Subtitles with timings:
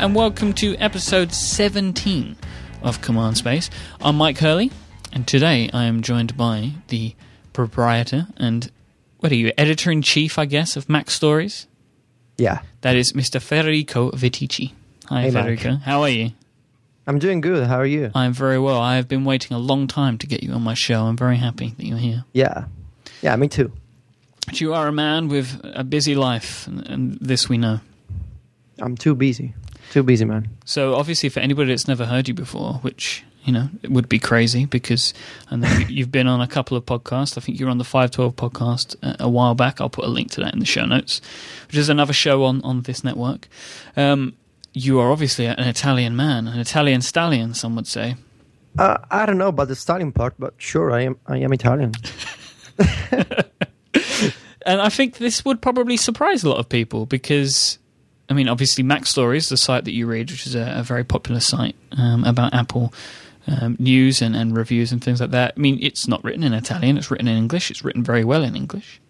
[0.00, 2.36] and welcome to episode 17
[2.82, 3.68] of Command Space.
[4.00, 4.70] I'm Mike Hurley,
[5.12, 7.14] and today I am joined by the
[7.52, 8.70] proprietor and,
[9.18, 11.66] what are you, editor in chief, I guess, of Mac Stories?
[12.36, 12.60] Yeah.
[12.82, 13.40] That is Mr.
[13.40, 14.72] Federico Viticci.
[15.06, 15.42] Hi, Hey, Mike.
[15.58, 15.76] Federico.
[15.76, 16.32] How are you?
[17.06, 17.66] I'm doing good.
[17.66, 18.10] How are you?
[18.14, 18.80] I'm very well.
[18.80, 21.04] I have been waiting a long time to get you on my show.
[21.04, 22.24] I'm very happy that you're here.
[22.32, 22.66] Yeah.
[23.22, 23.72] Yeah, me too.
[24.46, 27.80] But you are a man with a busy life, and, and this we know.
[28.78, 29.54] I'm too busy.
[29.90, 30.48] Too busy, man.
[30.64, 34.18] So obviously, for anybody that's never heard you before, which you know it would be
[34.18, 35.14] crazy because
[35.50, 37.38] and you- you've been on a couple of podcasts.
[37.38, 39.80] I think you were on the Five Twelve podcast uh, a while back.
[39.80, 41.20] I'll put a link to that in the show notes,
[41.68, 43.48] which is another show on on this network.
[43.96, 44.34] Um,
[44.74, 47.54] you are obviously an Italian man, an Italian stallion.
[47.54, 48.16] Some would say.
[48.78, 51.16] Uh, I don't know about the stallion part, but sure, I am.
[51.26, 51.92] I am Italian.
[54.66, 57.78] And I think this would probably surprise a lot of people because,
[58.28, 61.04] I mean, obviously, Mac Stories, the site that you read, which is a, a very
[61.04, 62.92] popular site um, about Apple
[63.46, 65.54] um, news and, and reviews and things like that.
[65.56, 67.70] I mean, it's not written in Italian, it's written in English.
[67.70, 69.00] It's written very well in English.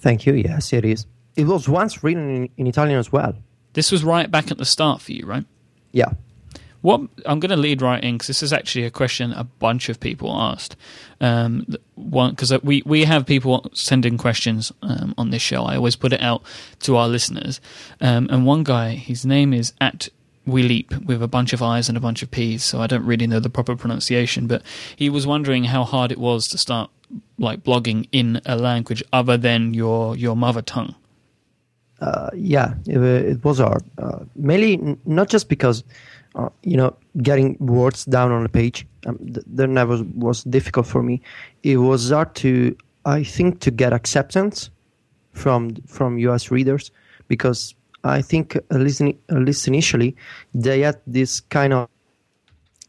[0.00, 0.34] Thank you.
[0.34, 1.06] Yes, it is.
[1.36, 3.34] It was once written in, in Italian as well.
[3.74, 5.44] This was right back at the start for you, right?
[5.92, 6.12] Yeah.
[6.82, 9.88] What I'm going to lead right in because this is actually a question a bunch
[9.88, 10.76] of people asked.
[11.20, 15.64] Um, one because we we have people sending questions um, on this show.
[15.64, 16.42] I always put it out
[16.80, 17.60] to our listeners.
[18.00, 20.08] Um, and one guy, his name is at
[20.44, 23.06] We Leap with a bunch of I's and a bunch of P's, so I don't
[23.06, 24.48] really know the proper pronunciation.
[24.48, 24.62] But
[24.96, 26.90] he was wondering how hard it was to start
[27.38, 30.96] like blogging in a language other than your your mother tongue.
[32.00, 33.84] Uh, yeah, it, it was hard.
[33.96, 35.84] Uh, mainly, n- not just because,
[36.34, 38.86] uh, you know, getting words down on a page.
[39.06, 41.20] Um, th- that never was difficult for me.
[41.62, 44.70] It was hard to, I think, to get acceptance
[45.32, 46.50] from from U.S.
[46.50, 46.90] readers
[47.28, 50.16] because I think at least, at least initially
[50.54, 51.88] they had this kind of,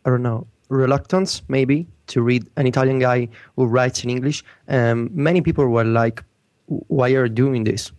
[0.06, 4.44] I don't know, reluctance maybe to read an Italian guy who writes in English.
[4.68, 6.24] Um, many people were like,
[6.68, 7.92] "Why are you doing this?"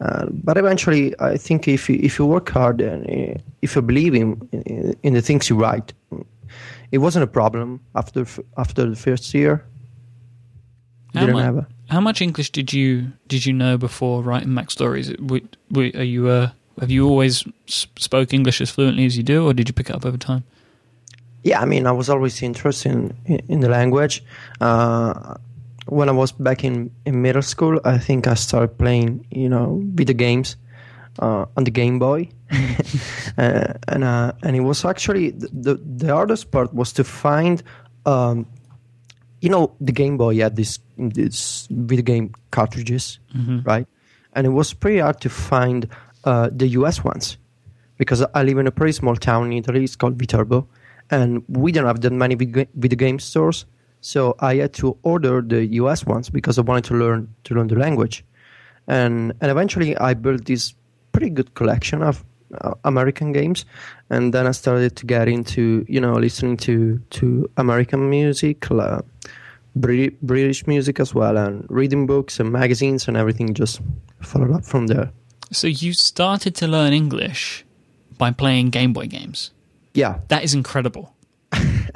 [0.00, 3.82] Uh, but eventually, I think if you, if you work hard and uh, if you
[3.82, 5.92] believe in, in in the things you write,
[6.92, 9.64] it wasn't a problem after after the first year.
[11.14, 14.52] How Didn't mu- have a, How much English did you did you know before writing
[14.52, 15.08] Mac Stories?
[15.16, 19.46] W- w- Are you uh, have you always spoke English as fluently as you do,
[19.46, 20.44] or did you pick it up over time?
[21.42, 24.22] yeah, I mean, I was always interested in in, in the language.
[24.60, 25.36] Uh,
[25.86, 29.80] when I was back in, in middle school, I think I started playing, you know,
[29.84, 30.56] video games
[31.18, 32.28] uh, on the Game Boy,
[33.38, 37.62] uh, and uh, and it was actually the, the hardest part was to find,
[38.04, 38.46] um,
[39.40, 43.18] you know, the Game Boy had this this video game cartridges,
[43.64, 43.86] right?
[44.34, 45.88] And it was pretty hard to find
[46.24, 47.38] uh, the US ones
[47.96, 49.84] because I live in a pretty small town in Italy.
[49.84, 50.68] It's called Viterbo,
[51.10, 53.64] and we don't have that many video game stores.
[54.06, 57.66] So I had to order the US ones because I wanted to learn to learn
[57.66, 58.24] the language,
[58.86, 60.74] and and eventually I built this
[61.10, 62.24] pretty good collection of
[62.60, 63.64] uh, American games,
[64.08, 68.70] and then I started to get into you know listening to to American music.
[68.70, 69.02] Uh,
[69.74, 73.80] Brit- British music as well, and reading books and magazines and everything just
[74.22, 75.10] followed up from there.
[75.50, 77.64] So you started to learn English
[78.16, 79.50] by playing Game Boy games.
[79.94, 81.15] Yeah, That is incredible.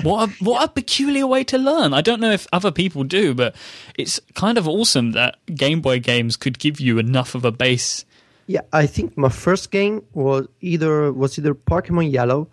[0.03, 1.93] What a, what a peculiar way to learn.
[1.95, 3.55] I don't know if other people do, but
[3.99, 8.05] it's kind of awesome that Game Boy games could give you enough of a base.
[8.47, 12.49] Yeah, I think my first game was either was either Pokemon Yellow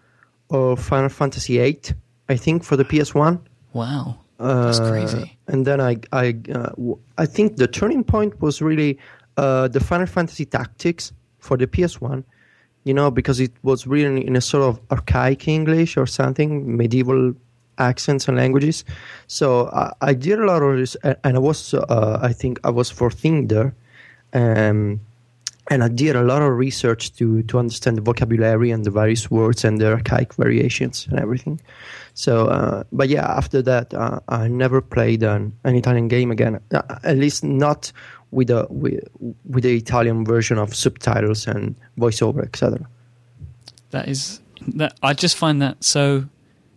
[0.49, 1.81] or Final Fantasy VIII.
[2.29, 3.39] I think for the PS One.
[3.73, 5.37] Wow, Uh, that's crazy.
[5.47, 6.71] And then I I uh,
[7.17, 8.99] I think the turning point was really
[9.37, 12.23] uh, the Final Fantasy Tactics for the PS One.
[12.87, 17.33] You know, because it was written in a sort of archaic English or something, medieval
[17.77, 18.85] accents and languages.
[19.27, 22.69] So I, I did a lot of this, and I was uh, I think I
[22.69, 23.75] was 14 there.
[24.33, 25.01] Um,
[25.69, 29.29] and I did a lot of research to to understand the vocabulary and the various
[29.29, 31.59] words and the archaic variations and everything.
[32.13, 36.59] So, uh, but yeah, after that, uh, I never played an, an Italian game again.
[36.73, 37.91] Uh, at least not
[38.31, 39.03] with a with,
[39.45, 42.79] with the Italian version of subtitles and voiceover, etc.
[43.91, 44.41] That is
[44.75, 44.97] that.
[45.01, 46.25] I just find that so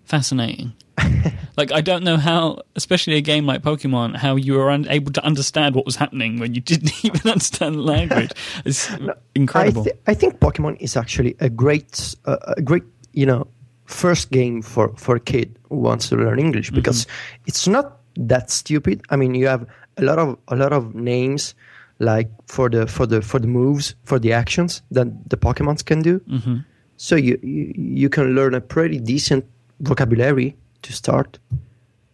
[0.04, 0.72] fascinating.
[1.56, 5.24] like I don't know how, especially a game like Pokemon, how you were unable to
[5.24, 8.32] understand what was happening when you didn't even understand the language.
[8.64, 8.90] It's
[9.34, 9.82] incredible.
[9.82, 13.46] I, th- I think Pokemon is actually a great, uh, a great, you know,
[13.86, 17.06] first game for for a kid who wants to learn English because
[17.46, 19.02] it's not that stupid.
[19.10, 19.66] I mean, you have
[20.00, 21.54] a lot of a lot of names
[21.98, 26.02] like for the for the for the moves for the actions that the Pokemons can
[26.02, 26.20] do.
[26.28, 26.58] hmm
[27.00, 29.44] so you, you you can learn a pretty decent
[29.78, 31.38] vocabulary to start,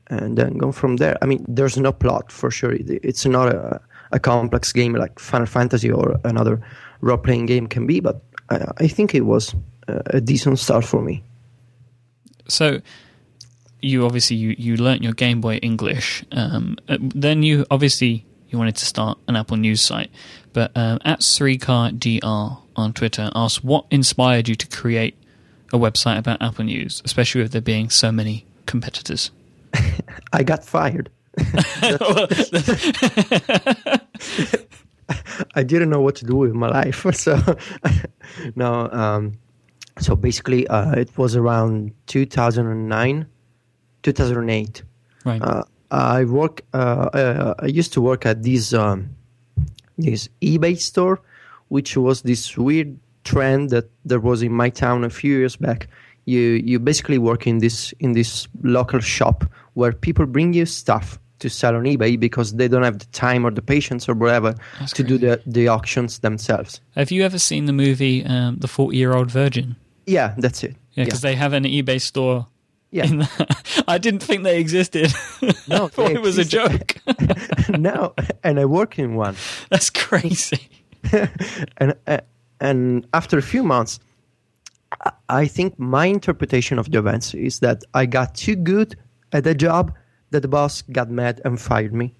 [0.06, 1.16] and then go from there.
[1.20, 2.72] I mean, there's no plot for sure.
[3.02, 3.80] It's not a,
[4.12, 6.60] a complex game like Final Fantasy or another
[7.00, 9.56] role playing game can be, but I, I think it was
[9.88, 11.24] a decent start for me.
[12.48, 12.80] So
[13.80, 16.24] you obviously you, you learnt your Game Boy English.
[16.32, 20.10] Um, uh, then you obviously you wanted to start an Apple News site,
[20.52, 25.16] but um, at 3cardr on Twitter asked what inspired you to create
[25.72, 29.30] a website about Apple News, especially with there being so many competitors.
[30.32, 31.10] I got fired.
[35.54, 37.04] I didn't know what to do with my life.
[37.14, 37.38] So,
[38.54, 38.90] no.
[38.90, 39.38] Um,
[39.98, 43.26] so basically, uh, it was around 2009,
[44.06, 44.82] 2008.
[45.24, 45.42] Right.
[45.42, 46.62] Uh, I work.
[46.72, 49.10] Uh, uh, I used to work at this um,
[49.98, 51.20] this eBay store,
[51.68, 55.88] which was this weird trend that there was in my town a few years back.
[56.24, 59.44] You you basically work in this in this local shop
[59.74, 63.44] where people bring you stuff to sell on eBay because they don't have the time
[63.44, 66.80] or the patience or whatever That's to do the the auctions themselves.
[66.94, 69.76] Have you ever seen the movie um, The 40 Year Old Virgin?
[70.06, 70.76] Yeah, that's it.
[70.94, 72.46] Yeah, because they have an eBay store.
[72.90, 73.26] Yeah.
[73.88, 75.12] I didn't think they existed.
[75.68, 76.96] No, I thought they it was a joke.
[77.68, 79.34] no, and I work in one.
[79.70, 80.68] That's crazy.
[81.78, 82.18] and uh,
[82.60, 83.98] and after a few months,
[85.04, 88.94] I- I think my interpretation of the events is that I got too good
[89.32, 89.92] at the job
[90.30, 92.14] that the boss got mad and fired me.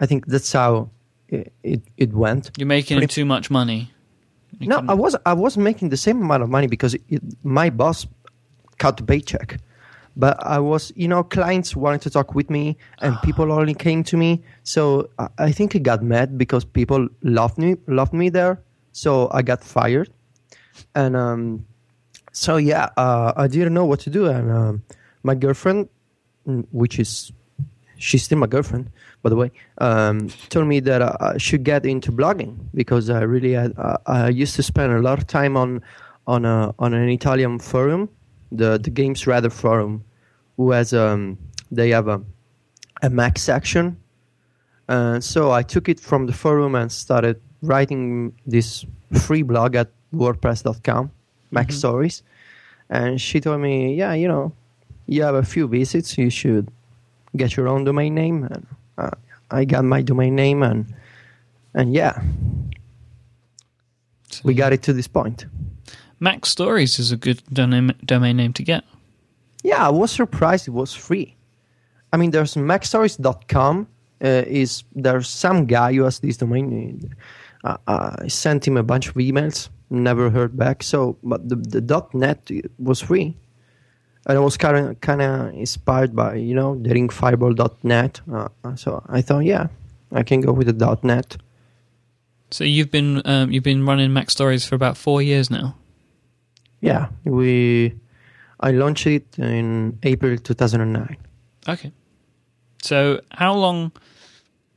[0.00, 0.90] I think that's how
[1.28, 2.50] it it, it went.
[2.58, 3.90] You're making Pretty- too much money.
[4.60, 7.22] You no, couldn't- I was I was making the same amount of money because it,
[7.42, 8.06] my boss
[8.78, 9.56] cut the paycheck.
[10.20, 14.04] But I was, you know, clients wanted to talk with me, and people only came
[14.04, 14.42] to me.
[14.62, 18.60] So I, I think I got mad because people loved me, loved me there.
[18.92, 20.10] So I got fired,
[20.94, 21.64] and um,
[22.32, 24.26] so yeah, uh, I didn't know what to do.
[24.26, 24.82] And um,
[25.22, 25.88] my girlfriend,
[26.70, 27.32] which is
[27.96, 28.90] she's still my girlfriend,
[29.22, 33.22] by the way, um, told me that I I should get into blogging because I
[33.22, 35.80] really had, uh, I used to spend a lot of time on
[36.26, 38.08] on a, on an Italian forum,
[38.52, 40.04] the the Games Radar forum,
[40.60, 41.38] who has um
[41.72, 42.20] they have a
[43.02, 43.96] a Mac section,
[44.90, 48.84] uh, so I took it from the forum and started writing this
[49.14, 51.10] free blog at WordPress.com,
[51.50, 51.72] Mac Mhm.
[51.72, 52.22] Stories,
[52.90, 54.52] and she told me, yeah, you know,
[55.06, 56.68] you have a few visits, you should
[57.34, 58.44] get your own domain name.
[58.44, 58.66] And
[58.98, 59.16] uh,
[59.50, 60.84] i got my domain name and
[61.72, 62.20] and yeah.
[64.44, 65.46] We got it to this point.
[66.18, 68.84] Mac Stories is a good domain name to get.
[69.62, 71.36] Yeah i was surprised it was free
[72.12, 73.86] i mean there's macstories.com
[74.22, 77.10] uh, is there's some guy who has this domain name.
[77.64, 82.06] uh, i sent him a bunch of emails never heard back so but the, the
[82.14, 83.34] net was free
[84.26, 88.20] and I was kind of kind of inspired by you know daringfireball.net.
[88.32, 89.68] Uh, so I thought, yeah,
[90.12, 91.36] I can go with the .dot .net.
[92.50, 95.76] So you've been um, you've been running Mac Stories for about four years now.
[96.80, 97.94] Yeah, we
[98.60, 101.16] I launched it in April 2009.
[101.68, 101.92] Okay.
[102.82, 103.92] So how long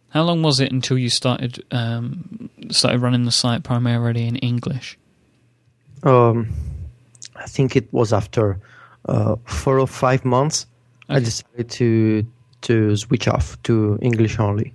[0.09, 4.98] how long was it until you started um, started running the site primarily in English?
[6.03, 6.50] Um,
[7.36, 8.60] I think it was after
[9.05, 10.65] uh, four or five months.
[11.10, 12.25] I decided to
[12.62, 14.74] to switch off to English only.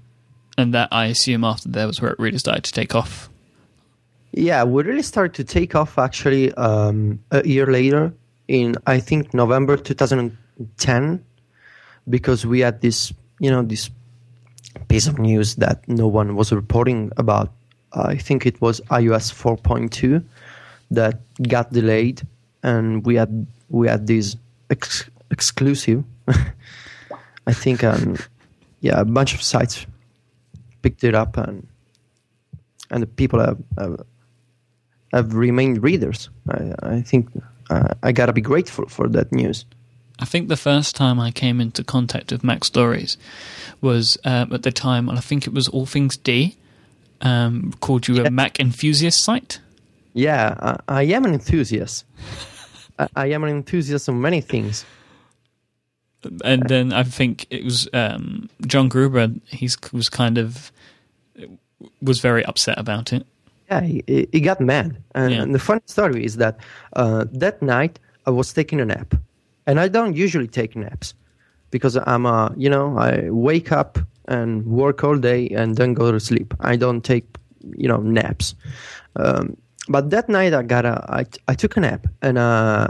[0.58, 3.30] And that I assume after that was where it really started to take off.
[4.32, 8.12] Yeah, we really started to take off actually um, a year later
[8.48, 11.24] in I think November 2010
[12.08, 13.90] because we had this you know this
[14.88, 17.52] piece of news that no one was reporting about.
[17.92, 20.22] I think it was iOS 4.2
[20.90, 22.22] that got delayed,
[22.62, 24.36] and we had we had this
[24.70, 26.04] ex- exclusive.
[27.46, 28.16] I think um,
[28.80, 29.86] yeah, a bunch of sites
[30.82, 31.66] picked it up and
[32.90, 34.00] and the people have, have
[35.12, 36.28] have remained readers.
[36.48, 37.30] I, I think
[37.70, 39.64] uh, I gotta be grateful for that news.
[40.20, 43.16] I think the first time I came into contact with Mac Stories
[43.80, 46.56] was um, at the time, and I think it was All Things D,
[47.20, 48.22] um, called you Yeah.
[48.26, 49.60] a Mac enthusiast site.
[50.14, 50.56] Yeah,
[50.88, 52.04] I, I am an enthusiast.
[52.98, 54.84] I, I am an enthusiast of many things.
[56.44, 59.28] and then I think it was um, John Gruber.
[59.46, 60.72] He was kind of
[62.02, 63.24] was very upset about it.
[63.70, 64.96] Yeah, he, he- got mad.
[65.14, 65.42] And, Yeah.
[65.42, 66.58] and the funny story is that
[66.96, 69.14] uh, that night I was taking a nap,
[69.66, 71.14] and I don't usually take naps
[71.70, 76.10] because I'm a you know I wake up and work all day and then go
[76.12, 76.54] to sleep.
[76.60, 77.26] I don't take
[77.76, 78.54] you know naps.
[79.16, 79.56] Um,
[79.88, 82.88] but that night I got a I, I took a nap and uh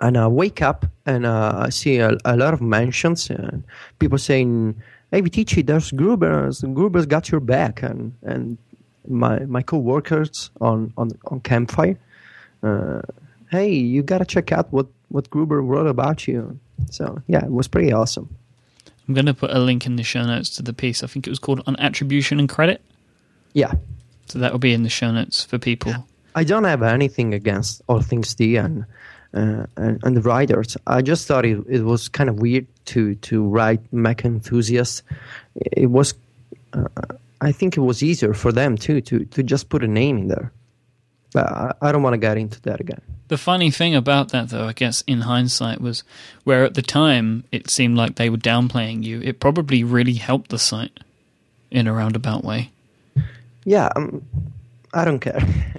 [0.00, 3.62] and I wake up and uh, I see a, a lot of mentions and
[3.98, 4.74] people saying,
[5.10, 6.62] "Hey, Viticci, there's Gruber's.
[6.62, 8.58] Gruber's got your back." And and
[9.08, 11.98] my my co-workers on on on Campfire,
[12.62, 13.02] uh,
[13.50, 16.58] "Hey, you gotta check out what what Gruber wrote about you."
[16.90, 18.28] So yeah, it was pretty awesome.
[19.08, 21.02] I'm to put a link in the show notes to the piece.
[21.02, 22.80] I think it was called On Attribution and Credit.
[23.52, 23.72] Yeah.
[24.26, 25.94] So that will be in the show notes for people.
[26.34, 28.86] I don't have anything against all things D and
[29.34, 30.76] uh, and, and, the writers.
[30.86, 35.02] I just thought it, it was kind of weird to to write Mac enthusiasts.
[35.56, 36.14] It was,
[37.44, 40.28] I think it was easier for them too to to just put a name in
[40.28, 40.52] there.
[41.32, 43.00] But I, I don't want to get into that again.
[43.28, 46.04] The funny thing about that, though, I guess in hindsight, was
[46.44, 49.20] where at the time it seemed like they were downplaying you.
[49.22, 51.00] It probably really helped the site
[51.70, 52.70] in a roundabout way.
[53.64, 54.22] Yeah, um,
[54.92, 55.40] I don't care.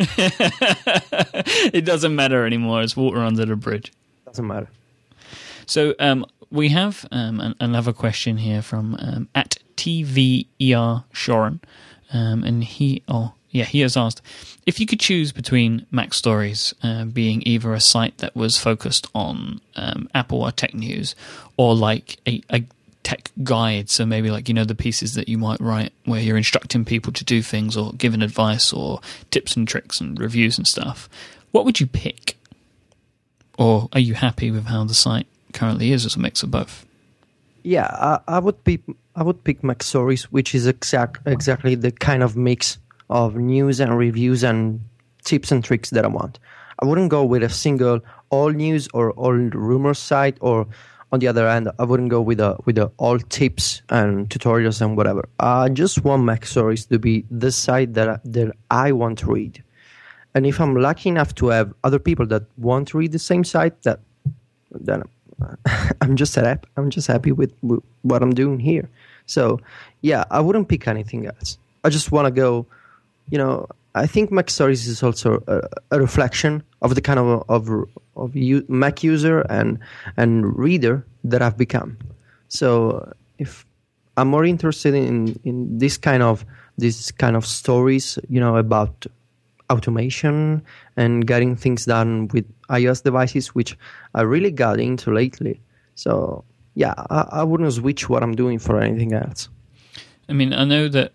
[1.72, 2.81] it doesn't matter anymore.
[2.81, 3.93] It's water under the bridge.
[4.25, 4.67] Doesn't matter.
[5.67, 11.59] So um, we have um, an, another question here from um, at TVER Shoren,
[12.13, 14.21] um, and he oh yeah he has asked
[14.65, 19.61] if you could choose between MacStories uh, being either a site that was focused on
[19.75, 21.15] um, Apple or tech news,
[21.57, 22.63] or like a, a
[23.05, 23.89] tech guide.
[23.89, 27.13] So maybe like, you know, the pieces that you might write where you're instructing people
[27.13, 28.99] to do things or giving advice or
[29.29, 31.07] tips and tricks and reviews and stuff.
[31.51, 32.37] What would you pick?
[33.57, 36.85] Or are you happy with how the site currently is as a mix of both?
[37.63, 38.81] Yeah, I, I would pick
[39.15, 42.77] I would pick MacStories, which is exact exactly the kind of mix
[43.09, 44.81] of news and reviews and
[45.24, 46.38] tips and tricks that I want.
[46.79, 50.67] I wouldn't go with a single all news or all rumors site or
[51.12, 54.81] on the other end, I wouldn't go with a with a all tips and tutorials
[54.81, 55.27] and whatever.
[55.39, 59.63] I just want MacStories to be the site that that I want to read.
[60.33, 63.43] And if I'm lucky enough to have other people that want to read the same
[63.45, 64.01] site, that
[64.71, 65.03] then
[66.01, 66.67] I'm just happy.
[66.77, 68.89] I'm just happy with, with what I'm doing here.
[69.25, 69.59] So
[70.01, 71.57] yeah, I wouldn't pick anything else.
[71.83, 72.65] I just want to go.
[73.29, 75.61] You know, I think Mac Stories is also a,
[75.91, 77.69] a reflection of the kind of of
[78.15, 78.35] of
[78.69, 79.79] Mac user and
[80.17, 81.97] and reader that I've become.
[82.47, 83.65] So if
[84.17, 86.45] I'm more interested in in this kind of
[86.77, 89.05] this kind of stories, you know, about
[89.69, 90.63] automation
[90.98, 93.77] and getting things done with iOS devices, which
[94.13, 95.60] I really got into lately.
[95.95, 96.43] So
[96.75, 99.50] yeah, I, I wouldn't switch what I'm doing for anything else.
[100.27, 101.13] I mean, I know that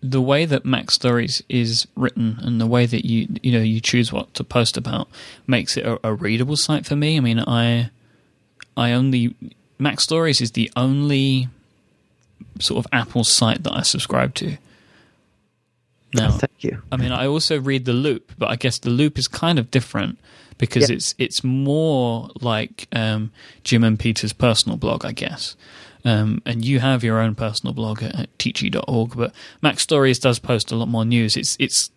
[0.00, 4.12] the way that MacStories is written and the way that you you know you choose
[4.12, 5.08] what to post about
[5.46, 7.16] makes it a, a readable site for me.
[7.16, 7.90] I mean, I
[8.76, 9.34] I only
[9.80, 11.48] MacStories is the only
[12.60, 14.56] sort of Apple site that I subscribe to.
[16.14, 16.82] Now, you.
[16.90, 19.70] I mean, I also read the Loop, but I guess the Loop is kind of
[19.70, 20.18] different
[20.58, 20.96] because yeah.
[20.96, 23.30] it's it's more like um,
[23.62, 25.56] Jim and Peter's personal blog, I guess.
[26.04, 30.70] Um, and you have your own personal blog at, at ticci.org, but MacStories does post
[30.70, 31.36] a lot more news.
[31.36, 31.90] It's it's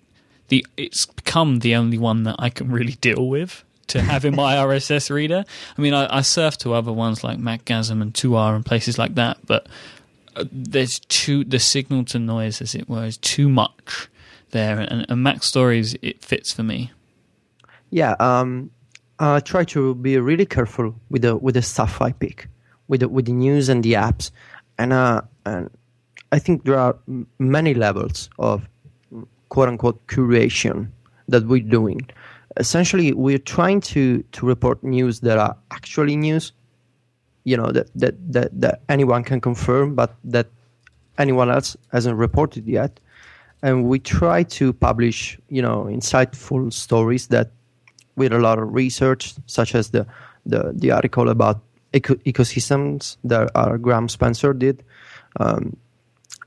[0.48, 4.36] the it's become the only one that I can really deal with to have in
[4.36, 5.44] my RSS reader.
[5.78, 9.16] I mean, I, I surf to other ones like MacGasm and TUAW and places like
[9.16, 9.68] that, but
[10.36, 14.08] uh, there's too the signal to noise, as it were, is too much
[14.52, 16.92] there, and, and MacStories it fits for me.
[17.90, 18.72] Yeah, um,
[19.20, 22.48] I try to be really careful with the with the stuff I pick
[22.88, 24.32] with the, with the news and the apps,
[24.78, 25.70] and uh, and
[26.32, 26.98] I think there are
[27.40, 28.68] many levels of
[29.50, 30.90] quote unquote curation
[31.28, 32.02] that we're doing.
[32.58, 36.52] Essentially, we're trying to to report news that are actually news,
[37.44, 40.48] you know that that that, that anyone can confirm, but that
[41.18, 43.00] anyone else hasn't reported yet.
[43.62, 47.52] And we try to publish, you know, insightful stories that,
[48.16, 50.06] with a lot of research, such as the
[50.48, 51.60] the, the article about
[51.94, 54.84] eco- ecosystems that our Graham Spencer did.
[55.40, 55.76] Um,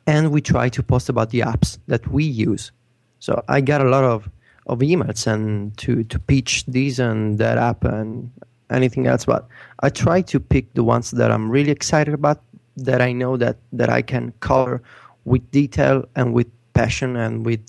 [0.07, 2.73] and we try to post about the apps that we use.
[3.21, 4.29] So I got a lot of,
[4.67, 8.31] of emails and to, to pitch this and that app and
[8.71, 9.47] anything else, but
[9.81, 12.41] I try to pick the ones that I'm really excited about,
[12.79, 14.83] that I know that, that I can cover
[15.25, 16.47] with detail and with
[16.81, 17.63] passion and with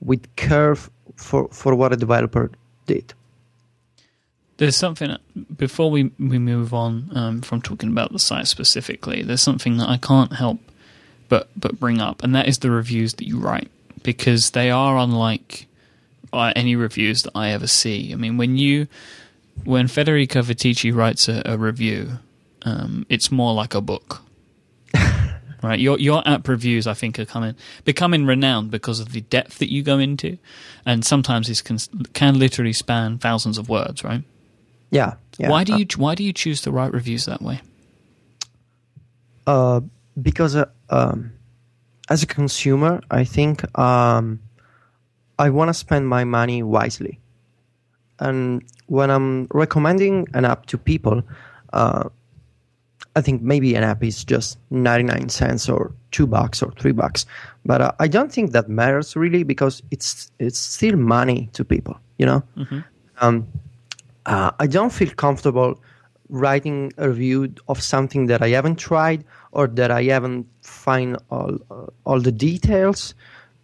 [0.00, 0.76] with care
[1.16, 2.50] for, for what a developer
[2.86, 3.14] did.
[4.58, 5.16] There's something
[5.56, 9.22] before we we move on um, from talking about the site specifically.
[9.22, 10.58] There's something that I can't help
[11.28, 13.70] but but bring up, and that is the reviews that you write
[14.02, 15.66] because they are unlike
[16.32, 18.12] uh, any reviews that I ever see.
[18.12, 18.88] I mean, when you
[19.64, 22.18] when Federico Viticci writes a, a review,
[22.62, 24.22] um, it's more like a book.
[25.62, 25.78] Right?
[25.78, 29.72] Your your app reviews, I think, are coming becoming renowned because of the depth that
[29.72, 30.38] you go into,
[30.86, 31.78] and sometimes this can
[32.12, 34.22] can literally span thousands of words, right?
[34.90, 35.14] Yeah.
[35.38, 35.50] yeah.
[35.50, 37.60] Why do you Why do you choose to write reviews that way?
[39.46, 39.80] Uh,
[40.20, 41.32] because uh, um,
[42.08, 44.40] as a consumer, I think um,
[45.38, 47.18] I want to spend my money wisely,
[48.18, 51.22] and when I'm recommending an app to people.
[51.72, 52.08] Uh,
[53.18, 57.26] I think maybe an app is just 99 cents or two bucks or three bucks.
[57.64, 61.98] But uh, I don't think that matters really because it's it's still money to people,
[62.18, 62.42] you know?
[62.56, 62.80] Mm-hmm.
[63.20, 63.46] Um,
[64.26, 65.80] uh, I don't feel comfortable
[66.28, 71.56] writing a review of something that I haven't tried or that I haven't find all
[71.70, 73.14] uh, all the details,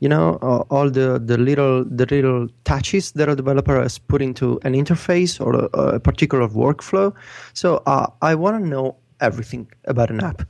[0.01, 4.23] you know, uh, all the, the little the little touches that a developer has put
[4.23, 7.15] into an interface or a, a particular workflow.
[7.53, 10.43] So uh, I want to know everything about an app.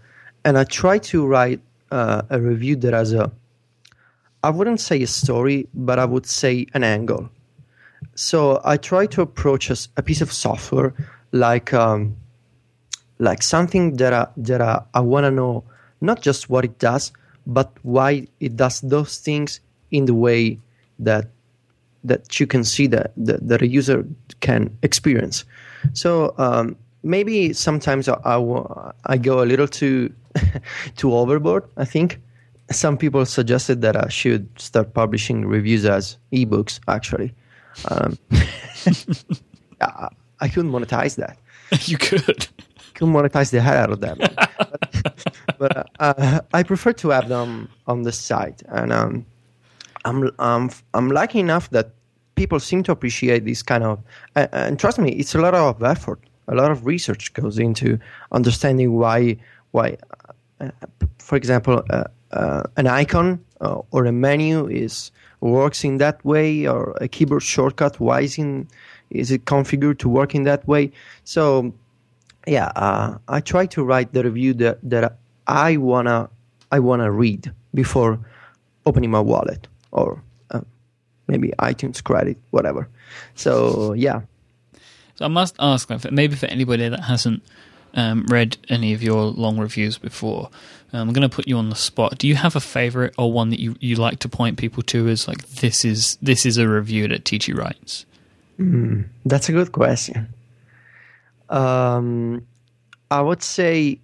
[0.44, 3.30] And I try to write uh, a review that has a,
[4.42, 7.30] I wouldn't say a story, but I would say an angle.
[8.14, 10.92] So I try to approach a, a piece of software
[11.32, 12.16] like um,
[13.18, 15.64] like something that I, that I, I want to know
[16.00, 17.12] not just what it does,
[17.46, 20.58] but why it does those things in the way
[20.98, 21.28] that
[22.04, 24.06] that you can see that, that, that a user
[24.40, 25.44] can experience.
[25.94, 30.12] So um, maybe sometimes I, I, I go a little too
[30.96, 31.64] too overboard.
[31.76, 32.20] I think
[32.70, 36.80] some people suggested that I should start publishing reviews as ebooks.
[36.88, 37.32] Actually,
[37.90, 38.18] um,
[39.80, 40.08] I,
[40.40, 41.38] I couldn't monetize that.
[41.86, 42.46] You could.
[42.94, 44.18] Couldn't monetize the hell out of them.
[44.18, 49.26] but, but uh, I prefer to have them on the site, and um,
[50.04, 51.90] I'm I'm I'm lucky enough that
[52.36, 53.98] people seem to appreciate this kind of.
[54.36, 57.98] Uh, and trust me, it's a lot of effort a lot of research goes into
[58.32, 59.36] understanding why
[59.72, 59.96] why
[60.60, 60.70] uh,
[61.18, 65.10] for example uh, uh, an icon uh, or a menu is
[65.40, 68.66] works in that way or a keyboard shortcut why is in
[69.10, 70.90] is it configured to work in that way?
[71.24, 71.72] So
[72.46, 76.28] yeah uh, i try to write the review that, that i wanna
[76.72, 78.18] i wanna read before
[78.84, 80.22] opening my wallet or
[81.26, 82.88] maybe itunes credit whatever.
[83.34, 84.22] So yeah
[85.16, 87.42] so I must ask, maybe for anybody that hasn't
[87.94, 90.50] um, read any of your long reviews before,
[90.92, 92.18] um, I'm going to put you on the spot.
[92.18, 95.08] Do you have a favorite or one that you, you like to point people to
[95.08, 98.06] as like this is this is a review that TG writes?
[98.58, 100.28] Mm, that's a good question.
[101.48, 102.46] Um,
[103.10, 103.98] I would say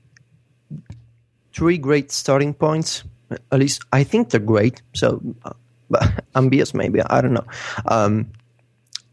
[1.52, 3.04] three great starting points.
[3.52, 4.82] At least I think they're great.
[4.94, 7.46] So, uh, I'm biased, maybe I don't know.
[7.86, 8.30] Um,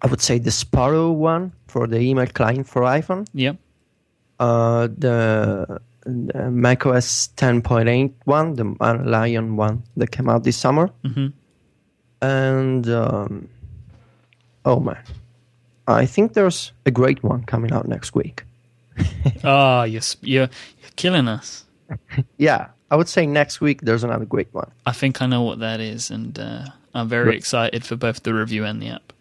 [0.02, 3.28] I would say the Sparrow one for the email client for iPhone.
[3.34, 3.54] Yeah.
[4.40, 10.90] Uh, the, the macOS 10.8 one, the Lion one that came out this summer.
[11.04, 11.28] Mm-hmm.
[12.22, 13.50] And um,
[14.66, 15.02] oh man,
[15.88, 18.44] I think there's a great one coming out next week.
[19.44, 20.50] oh, you're, you're,
[20.82, 21.66] you're killing us.
[22.38, 24.72] yeah, I would say next week there's another great one.
[24.86, 28.34] I think I know what that is, and uh, I'm very excited for both the
[28.34, 29.14] review and the app.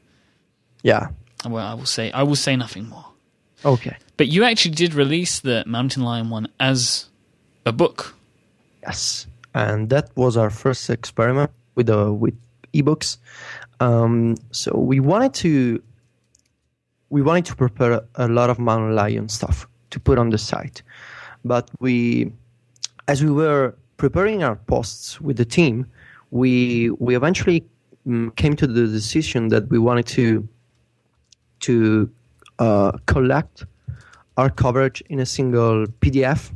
[0.87, 1.09] Yeah.
[1.45, 3.07] Well, I will say I will say nothing more.
[3.65, 3.97] Okay.
[4.17, 7.07] But you actually did release the Mountain Lion one as
[7.65, 8.15] a book.
[8.83, 12.37] Yes, and that was our first experiment with the with
[12.73, 13.19] ebooks.
[13.81, 15.83] Um, so we wanted to
[17.11, 20.83] we wanted to prepare a lot of Mountain Lion stuff to put on the site,
[21.45, 22.31] but we,
[23.09, 25.85] as we were preparing our posts with the team,
[26.31, 27.65] we we eventually
[28.07, 30.49] um, came to the decision that we wanted to
[31.67, 32.11] to
[32.59, 33.65] uh, collect
[34.37, 36.53] our coverage in a single PDF.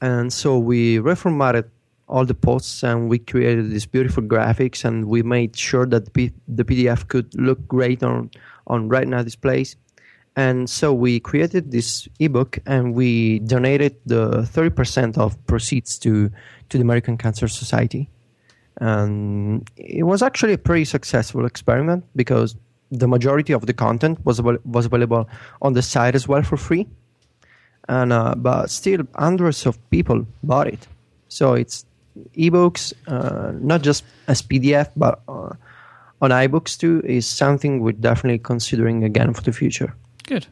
[0.00, 1.64] And so we reformatted
[2.08, 6.64] all the posts and we created these beautiful graphics and we made sure that the
[6.64, 8.30] PDF could look great on,
[8.66, 9.76] on Retina displays.
[10.36, 16.30] And so we created this ebook and we donated the 30% of proceeds to,
[16.68, 18.10] to the American Cancer Society.
[18.78, 22.54] And it was actually a pretty successful experiment because
[22.98, 25.28] the majority of the content was was available
[25.62, 26.86] on the site as well for free,
[27.88, 30.86] and uh, but still hundreds of people bought it.
[31.28, 31.84] So it's
[32.36, 35.52] ebooks, uh, not just as PDF, but uh,
[36.20, 39.94] on iBooks too, is something we're definitely considering again for the future.
[40.26, 40.46] Good.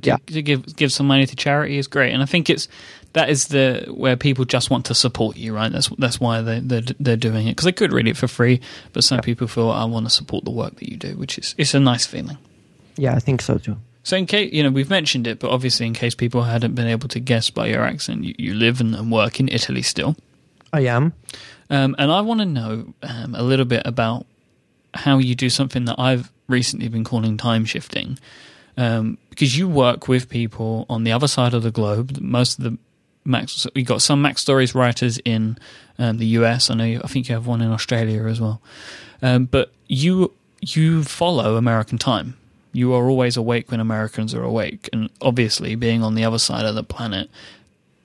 [0.00, 0.16] To, yeah.
[0.26, 2.68] to give give some money to charity is great, and I think it's
[3.12, 5.70] that is the where people just want to support you, right?
[5.70, 8.60] That's that's why they they're, they're doing it because they could read it for free,
[8.92, 9.22] but some yeah.
[9.22, 11.80] people feel I want to support the work that you do, which is it's a
[11.80, 12.38] nice feeling.
[12.96, 13.76] Yeah, I think so too.
[14.04, 16.88] So, in case you know, we've mentioned it, but obviously, in case people hadn't been
[16.88, 20.16] able to guess by your accent, you, you live and, and work in Italy still.
[20.72, 21.12] I am.
[21.70, 24.26] Um, and I want to know um, a little bit about
[24.94, 28.18] how you do something that I've recently been calling time shifting.
[28.76, 32.20] Um, because you work with people on the other side of the globe.
[32.20, 32.78] Most of the
[33.24, 35.56] Max, you got some Mac Stories writers in
[35.98, 36.68] um, the US.
[36.68, 36.84] I know.
[36.84, 38.60] You, I think you have one in Australia as well.
[39.22, 42.36] Um, but you you follow American time.
[42.74, 46.66] You are always awake when Americans are awake, and obviously, being on the other side
[46.66, 47.30] of the planet,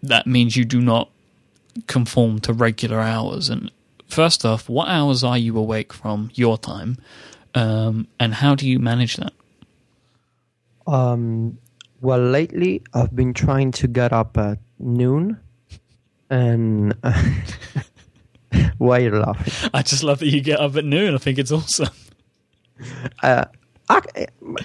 [0.02, 1.10] that means you do not
[1.88, 3.50] conform to regular hours.
[3.50, 3.70] And
[4.08, 7.00] first off, what hours are you awake from your time,
[7.54, 9.34] um, and how do you manage that?
[10.88, 11.58] Um,
[12.02, 15.40] well, lately I've been trying to get up at noon,
[16.30, 16.96] and
[18.78, 19.70] why are you laughing?
[19.74, 21.16] I just love that you get up at noon.
[21.16, 21.90] I think it's awesome.
[23.24, 23.46] Uh,
[23.90, 24.02] I,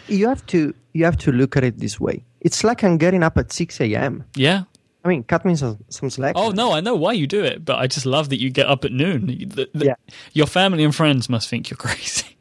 [0.09, 2.25] you have to you have to look at it this way.
[2.41, 4.25] It's like I'm getting up at six a.m.
[4.37, 4.65] Yeah.
[5.05, 6.35] I mean, cut me some, some slack.
[6.37, 8.67] Oh no, I know why you do it, but I just love that you get
[8.69, 9.27] up at noon.
[9.27, 9.95] The, the, Yeah.
[10.33, 12.37] Your family and friends must think you're crazy.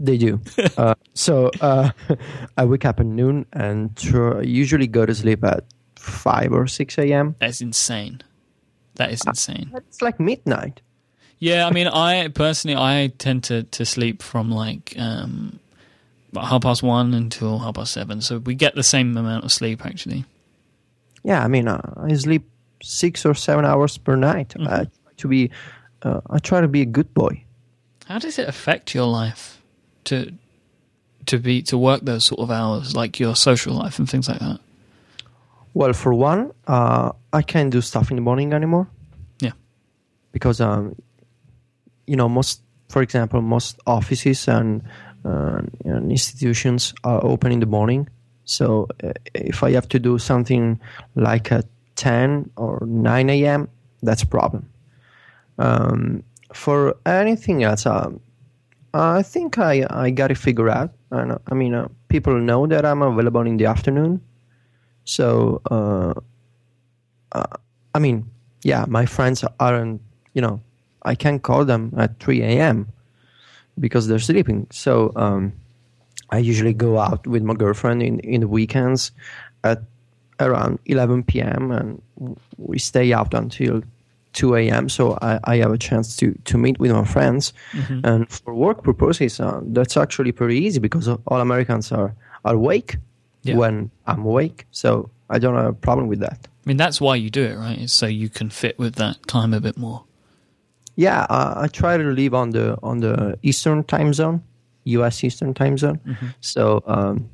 [0.00, 0.40] They do.
[0.78, 1.90] uh, so uh,
[2.56, 5.64] I wake up at noon and tr- usually go to sleep at
[5.96, 7.36] five or six a.m.
[7.38, 8.22] That's insane.
[8.94, 9.70] That is insane.
[9.76, 10.80] It's like midnight.
[11.38, 15.58] Yeah, I mean, I personally, I tend to, to sleep from like um,
[16.34, 18.20] half past one until half past seven.
[18.20, 20.24] So we get the same amount of sleep actually.
[21.22, 22.48] Yeah, I mean, uh, I sleep
[22.82, 24.54] six or seven hours per night.
[24.58, 25.50] I try to be,
[26.02, 27.44] uh, I try to be a good boy.
[28.06, 29.59] How does it affect your life
[30.04, 30.32] to
[31.26, 34.38] to be to work those sort of hours, like your social life and things like
[34.40, 34.60] that?
[35.74, 38.88] Well, for one, uh, I can't do stuff in the morning anymore.
[39.40, 39.52] Yeah.
[40.32, 40.96] Because, um,
[42.06, 44.82] you know, most, for example, most offices and,
[45.24, 48.08] uh, know, institutions are open in the morning.
[48.44, 50.80] So uh, if I have to do something
[51.14, 53.68] like at 10 or 9 a.m.,
[54.02, 54.68] that's a problem.
[55.58, 58.20] Um, for anything else, um,
[58.92, 60.90] I think I, I got it figured out.
[61.12, 64.20] Uh, I mean, uh, people know that I'm available in the afternoon.
[65.04, 66.14] So, uh,
[67.32, 67.56] uh,
[67.94, 68.28] I mean,
[68.62, 70.00] yeah, my friends aren't,
[70.34, 70.60] you know,
[71.02, 72.88] I can't call them at 3 a.m.
[73.78, 74.66] because they're sleeping.
[74.70, 75.52] So, um,
[76.30, 79.10] I usually go out with my girlfriend in, in the weekends
[79.64, 79.82] at
[80.38, 81.70] around 11 p.m.
[81.70, 82.02] and
[82.56, 83.82] we stay out until
[84.32, 84.88] 2 a.m.
[84.88, 87.52] So I, I have a chance to, to meet with my friends.
[88.04, 92.14] And for work purposes, uh, that's actually pretty easy because all Americans are,
[92.44, 92.96] are awake
[93.42, 93.56] Yeah.
[93.56, 94.66] when I'm awake.
[94.70, 96.46] So I don't have a problem with that.
[96.46, 97.88] I mean, that's why you do it, right?
[97.90, 100.04] So you can fit with that time a bit more.
[100.96, 104.42] Yeah, uh, I try to live on the on the Eastern time zone,
[104.84, 105.24] U.S.
[105.24, 105.98] Eastern time zone.
[106.40, 107.30] So um,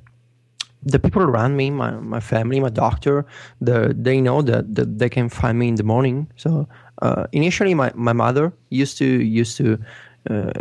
[0.83, 3.25] the people around me, my my family, my doctor,
[3.61, 6.29] the they know that, that they can find me in the morning.
[6.37, 6.69] So
[7.03, 9.79] uh, initially, my, my mother used to used to
[10.31, 10.53] uh,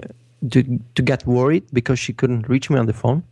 [0.52, 3.24] to to get worried because she couldn't reach me on the phone.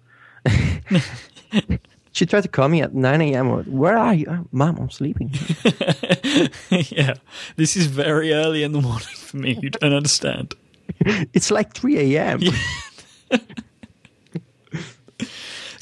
[2.12, 3.50] she tried to call me at 9 a.m.
[3.72, 4.28] Where are you?
[4.30, 5.32] "Uh, Mom, I'm sleeping.
[6.70, 7.16] yeah,
[7.56, 9.58] this is very early in the morning for me.
[9.62, 10.54] You don't understand.
[11.34, 12.42] it's like 3 a.m.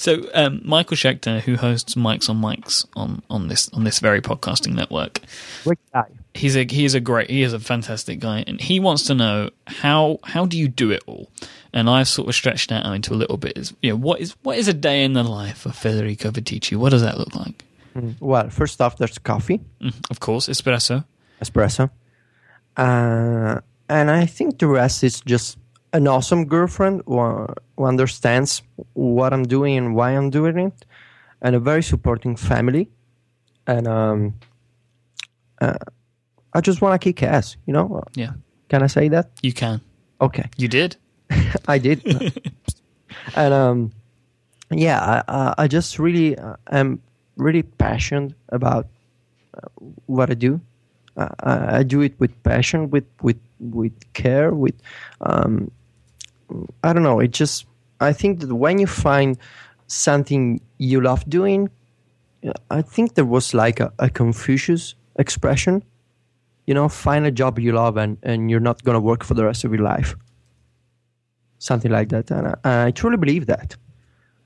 [0.02, 4.20] So um, Michael Schechter, who hosts Mikes on Mics on, on this on this very
[4.20, 5.20] podcasting network,
[5.64, 6.06] Great guy.
[6.34, 9.14] he's a he is a great he is a fantastic guy, and he wants to
[9.14, 11.30] know how how do you do it all?
[11.72, 13.56] And I've sort of stretched that out into a little bit.
[13.56, 16.76] Is you know what is what is a day in the life of Federico Viticci?
[16.76, 17.64] What does that look like?
[18.20, 19.62] Well, first off, there's coffee.
[19.82, 21.06] Mm, of course, espresso.
[21.44, 21.92] espresso.
[22.76, 25.60] Uh, and I think the rest is just
[25.94, 28.62] an awesome girlfriend who, who understands
[28.94, 30.86] what I'm doing and why I'm doing it,
[31.42, 32.90] and a very supporting family.
[33.68, 34.34] And um,
[35.60, 35.78] uh,
[36.54, 38.04] I just want to kick ass, you know?
[38.16, 38.32] Yeah,
[38.70, 39.30] Can I say that?
[39.42, 39.82] you can.
[40.20, 40.98] Okay, You did.
[41.68, 42.04] I did.
[43.36, 43.92] and um,
[44.70, 47.02] yeah, I, I, I just really uh, am
[47.38, 48.88] really passionate about
[49.56, 49.68] uh,
[50.06, 50.60] what I do.
[51.18, 54.76] Uh, I, I do it with passion, with with with care, with
[55.22, 55.72] um,
[56.84, 57.20] I don't know.
[57.20, 57.66] It just
[58.00, 59.38] I think that when you find
[59.88, 61.70] something you love doing,
[62.70, 65.84] I think there was like a, a Confucius expression.
[66.66, 69.34] You know, find a job you love and, and you're not going to work for
[69.34, 70.16] the rest of your life
[71.62, 72.30] something like that.
[72.32, 73.76] And I, I truly believe that.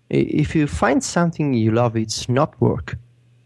[0.09, 2.97] If you find something you love, it's not work.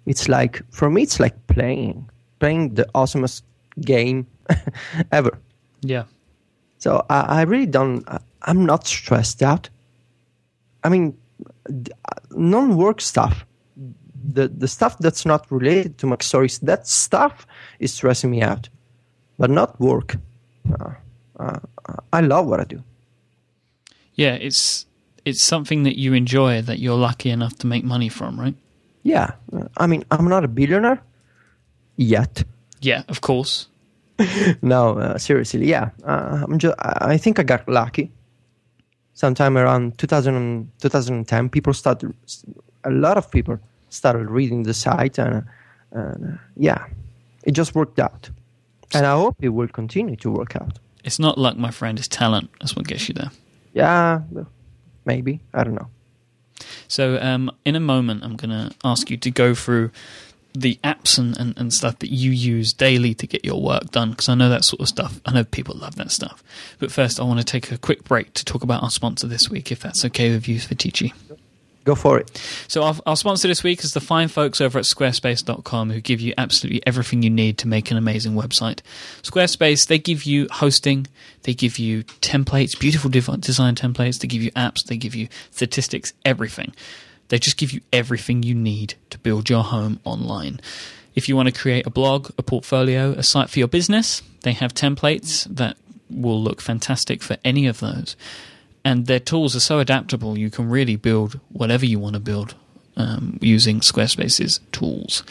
[0.06, 3.44] It's like, for me, it's like playing, playing the awesomest
[3.80, 4.28] game
[5.12, 5.38] ever.
[5.82, 6.04] Yeah.
[6.80, 8.06] So I, I really don't,
[8.42, 9.70] I'm not stressed out.
[10.84, 11.18] I mean,
[12.32, 13.46] non-work stuff,
[14.34, 17.48] the the stuff that's not related to Mac stories, that stuff
[17.80, 18.70] is stressing me out,
[19.38, 20.18] but not work.
[20.72, 20.94] Uh,
[21.40, 21.60] uh,
[22.12, 22.84] I love what I do.
[24.16, 24.86] Yeah, it's
[25.26, 28.56] it's something that you enjoy that you're lucky enough to make money from, right?
[29.04, 29.32] Yeah,
[29.78, 31.02] I mean, I'm not a billionaire
[31.96, 32.44] yet.
[32.82, 33.69] Yeah, of course.
[34.62, 35.90] no, uh, seriously, yeah.
[36.04, 38.12] Uh, I'm just, I think I got lucky.
[39.14, 42.14] Sometime around 2000, 2010, people started,
[42.84, 45.44] a lot of people started reading the site, and,
[45.92, 46.86] and uh, yeah,
[47.44, 48.30] it just worked out.
[48.94, 50.80] And I hope it will continue to work out.
[51.04, 52.50] It's not luck, my friend, it's talent.
[52.60, 53.32] That's what gets you there.
[53.74, 54.22] Yeah,
[55.06, 55.42] maybe.
[55.54, 55.88] I don't know.
[56.88, 59.92] So, um, in a moment, I'm going to ask you to go through
[60.54, 64.12] the apps and, and, and, stuff that you use daily to get your work done
[64.12, 65.20] because I know that sort of stuff.
[65.26, 66.44] I know people love that stuff.
[66.80, 69.50] But first, I want to take a quick break to talk about our sponsor this
[69.50, 71.14] week, if that's okay with you, Viticci.
[71.86, 72.38] Go for it.
[72.68, 76.20] So, our, our sponsor this week is the fine folks over at squarespace.com who give
[76.20, 78.82] you absolutely everything you need to make an amazing website.
[79.22, 81.08] Squarespace, they give you hosting,
[81.44, 86.14] they give you templates, beautiful design templates, they give you apps, they give you statistics,
[86.26, 86.74] everything.
[87.30, 90.60] They just give you everything you need to build your home online.
[91.16, 94.54] If you want to create a blog, a portfolio, a site for your business, they
[94.54, 95.78] have templates that
[96.10, 98.16] will look fantastic for any of those.
[98.84, 102.56] And their tools are so adaptable, you can really build whatever you want to build
[102.96, 105.24] um, using Squarespace's tools.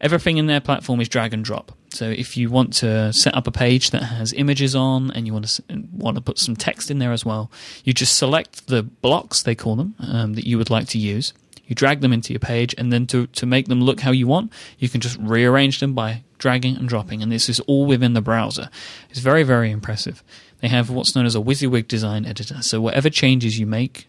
[0.00, 1.72] Everything in their platform is drag and drop.
[1.96, 5.32] So if you want to set up a page that has images on and you
[5.32, 7.50] want to want to put some text in there as well,
[7.84, 11.32] you just select the blocks they call them um, that you would like to use.
[11.66, 14.26] You drag them into your page, and then to to make them look how you
[14.26, 17.22] want, you can just rearrange them by dragging and dropping.
[17.22, 18.68] And this is all within the browser.
[19.10, 20.22] It's very very impressive.
[20.60, 22.62] They have what's known as a WYSIWYG design editor.
[22.62, 24.06] So whatever changes you make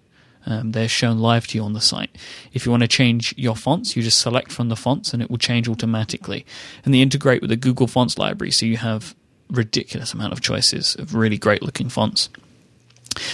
[0.47, 2.15] um, they're shown live to you on the site.
[2.53, 5.29] If you want to change your fonts, you just select from the fonts and it
[5.29, 6.45] will change automatically.
[6.85, 9.13] And they integrate with the Google Fonts library, so you have
[9.51, 12.29] ridiculous amount of choices of really great looking fonts.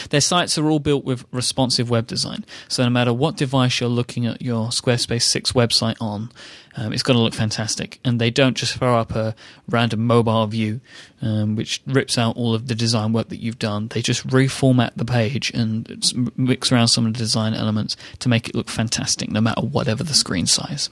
[0.10, 3.89] Their sites are all built with responsive web design, so no matter what device you're
[3.89, 6.32] looking at your Squarespace 6 website on,
[6.75, 7.99] um, it's going to look fantastic.
[8.03, 9.36] And they don't just throw up a
[9.69, 10.81] random mobile view,
[11.21, 13.89] um, which rips out all of the design work that you've done.
[13.89, 18.49] They just reformat the page and mix around some of the design elements to make
[18.49, 20.89] it look fantastic, no matter whatever the screen size.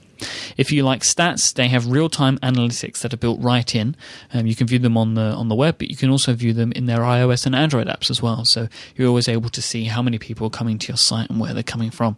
[0.56, 3.96] If you like stats, they have real-time analytics that are built right in.
[4.32, 6.52] Um, you can view them on the on the web, but you can also view
[6.52, 8.44] them in their iOS and Android apps as well.
[8.44, 11.40] So you're always able to see how many people are coming to your site and
[11.40, 12.16] where they're coming from.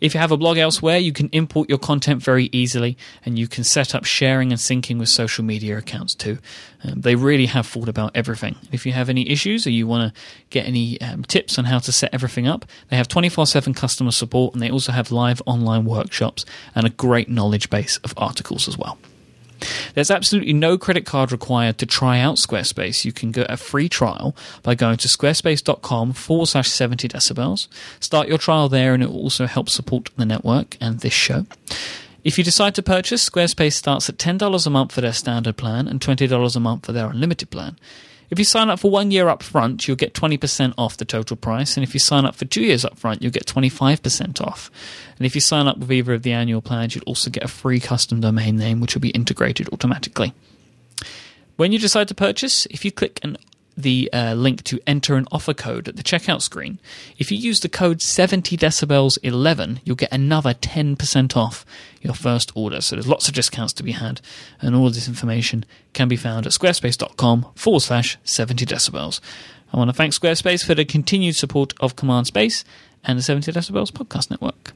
[0.00, 3.48] If you have a blog elsewhere, you can import your content very easily and you
[3.48, 6.38] can set up sharing and syncing with social media accounts too.
[6.84, 8.56] Um, they really have thought about everything.
[8.70, 11.80] If you have any issues or you want to get any um, tips on how
[11.80, 15.42] to set everything up, they have 24 7 customer support and they also have live
[15.46, 18.98] online workshops and a great knowledge base of articles as well.
[19.94, 23.04] There's absolutely no credit card required to try out Squarespace.
[23.04, 27.68] You can get a free trial by going to squarespace.com forward slash 70 decibels.
[28.00, 31.46] Start your trial there, and it will also help support the network and this show.
[32.24, 35.88] If you decide to purchase, Squarespace starts at $10 a month for their standard plan
[35.88, 37.78] and $20 a month for their unlimited plan.
[38.30, 41.36] If you sign up for one year up front, you'll get 20% off the total
[41.36, 41.76] price.
[41.76, 44.70] And if you sign up for two years up front, you'll get 25% off.
[45.16, 47.48] And if you sign up with either of the annual plans, you'll also get a
[47.48, 50.34] free custom domain name, which will be integrated automatically.
[51.56, 53.36] When you decide to purchase, if you click an
[53.78, 56.80] the uh, link to enter an offer code at the checkout screen.
[57.16, 61.64] If you use the code 70 decibels 11, you'll get another 10% off
[62.02, 62.80] your first order.
[62.80, 64.20] So there's lots of discounts to be had,
[64.60, 69.20] and all of this information can be found at squarespace.com forward slash 70 decibels.
[69.72, 72.64] I want to thank Squarespace for the continued support of Command Space
[73.04, 74.72] and the 70 decibels podcast network.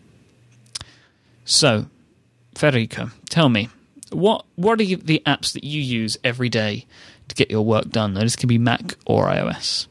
[1.44, 1.86] So,
[2.54, 3.68] Federico, tell me,
[4.10, 6.86] what what are the apps that you use every day
[7.32, 8.14] to get your work done.
[8.14, 9.86] Now, this can be Mac or iOS.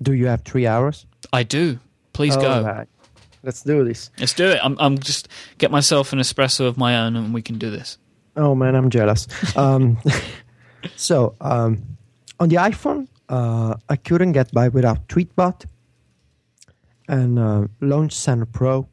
[0.00, 1.06] Do you have three hours?
[1.32, 1.78] I do.
[2.12, 2.62] Please go.
[2.62, 2.88] Right.
[3.42, 4.10] Let's do this.
[4.18, 4.58] Let's do it.
[4.62, 7.98] I'm, I'm just get myself an espresso of my own, and we can do this.
[8.36, 9.28] Oh man, I'm jealous.
[9.56, 9.98] um,
[10.96, 11.96] so um,
[12.40, 15.64] on the iPhone, uh, I couldn't get by without Tweetbot
[17.08, 18.88] and uh, Launch Center Pro,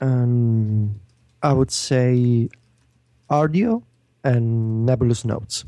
[0.00, 1.00] and
[1.42, 2.48] I would say
[3.30, 3.82] Rdio
[4.24, 5.64] and Nebulous Notes.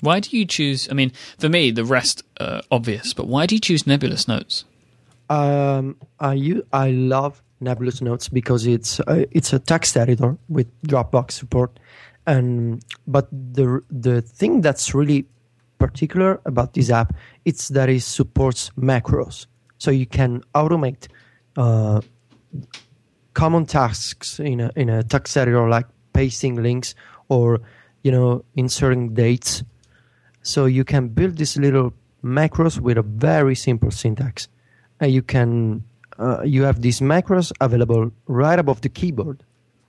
[0.00, 0.88] Why do you choose?
[0.90, 4.64] I mean, for me, the rest are obvious, but why do you choose Nebulous Notes?
[5.28, 11.32] Um, I I love Nebulous Notes because it's a, it's a text editor with Dropbox
[11.32, 11.78] support,
[12.26, 15.26] and but the the thing that's really
[15.78, 19.46] particular about this app it's that it supports macros,
[19.78, 21.08] so you can automate
[21.56, 22.00] uh,
[23.34, 26.94] common tasks in a in a text editor like pasting links
[27.28, 27.60] or
[28.02, 29.62] you know inserting dates.
[30.42, 31.92] So you can build these little
[32.24, 34.48] macros with a very simple syntax,
[35.00, 35.84] and you can
[36.18, 39.44] uh, you have these macros available right above the keyboard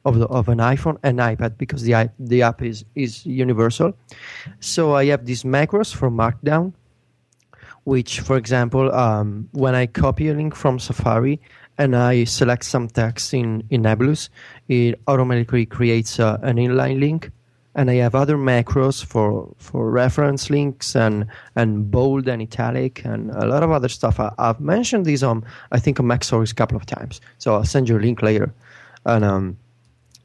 [0.06, 3.94] of the, of an iPhone and iPad because the the app is is universal.
[4.60, 6.74] So I have these macros for Markdown,
[7.84, 11.40] which, for example, um, when I copy a link from Safari
[11.78, 14.30] and I select some text in in Nebulous,
[14.68, 17.32] it automatically creates uh, an inline link.
[17.76, 23.30] And I have other macros for, for reference links and, and bold and italic and
[23.32, 24.20] a lot of other stuff.
[24.20, 27.66] I, have mentioned these on I think on MacStories a couple of times, so I'll
[27.66, 28.54] send you a link later.
[29.06, 29.58] And um,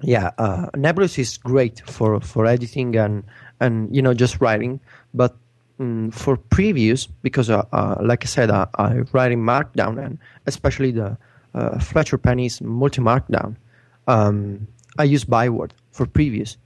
[0.01, 3.25] yeah, uh, Nebulous is great for, for editing and
[3.61, 4.81] and you know just writing,
[5.13, 5.37] but
[5.81, 10.19] um, for previews because uh, uh, like I said, uh, I write in Markdown and
[10.47, 11.17] especially the
[11.55, 13.57] uh, Fletcher Penney's multi Markdown.
[14.07, 14.67] Um,
[14.99, 16.57] I use Byword for previews.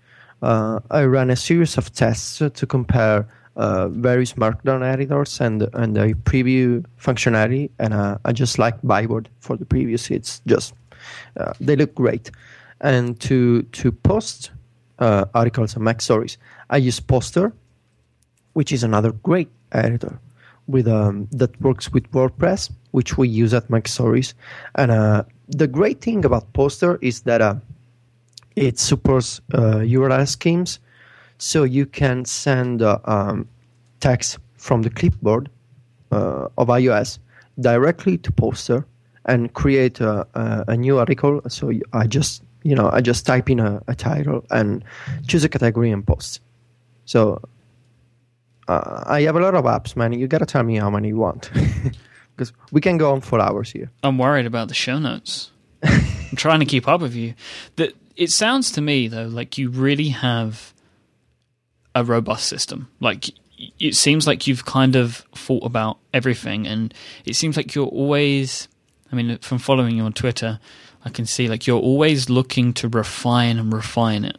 [0.42, 5.96] Uh, I run a series of tests to compare uh, various Markdown editors and and
[5.96, 10.11] the preview functionality, and I just like Byword for the previews.
[10.11, 10.74] It's just
[11.61, 12.31] they look great
[12.81, 14.51] and to to post
[14.98, 16.37] uh, articles and MacStories,
[16.70, 17.53] I use Poster,
[18.53, 20.18] which is another great editor
[20.66, 24.35] with um, that works with WordPress, which we use at MacStories.
[24.74, 27.57] And uh, the great thing about Poster is that uh,
[28.66, 30.79] it supports URL uh, schemes,
[31.38, 33.49] so you can send uh, um,
[34.01, 35.49] text from the clipboard
[36.11, 37.18] uh, of iOS
[37.61, 38.87] directly to Poster
[39.25, 41.40] and create a, a, a new article.
[41.49, 44.85] So I just you know, I just type in a, a title and
[45.27, 46.40] choose a category and post.
[47.05, 47.40] So
[48.66, 50.12] uh, I have a lot of apps, man.
[50.12, 51.51] You got to tell me how many you want.
[52.37, 53.90] Because we can go on for hours here.
[54.05, 55.51] I'm worried about the show notes.
[55.83, 57.35] I'm trying to keep up with you.
[57.75, 60.75] That it sounds to me though like you really have
[61.95, 62.89] a robust system.
[63.01, 63.31] Like
[63.79, 66.93] it seems like you've kind of thought about everything, and
[67.25, 68.69] it seems like you're always.
[69.11, 70.61] I mean, from following you on Twitter,
[71.05, 74.39] I can see like you're always looking to refine and refine it.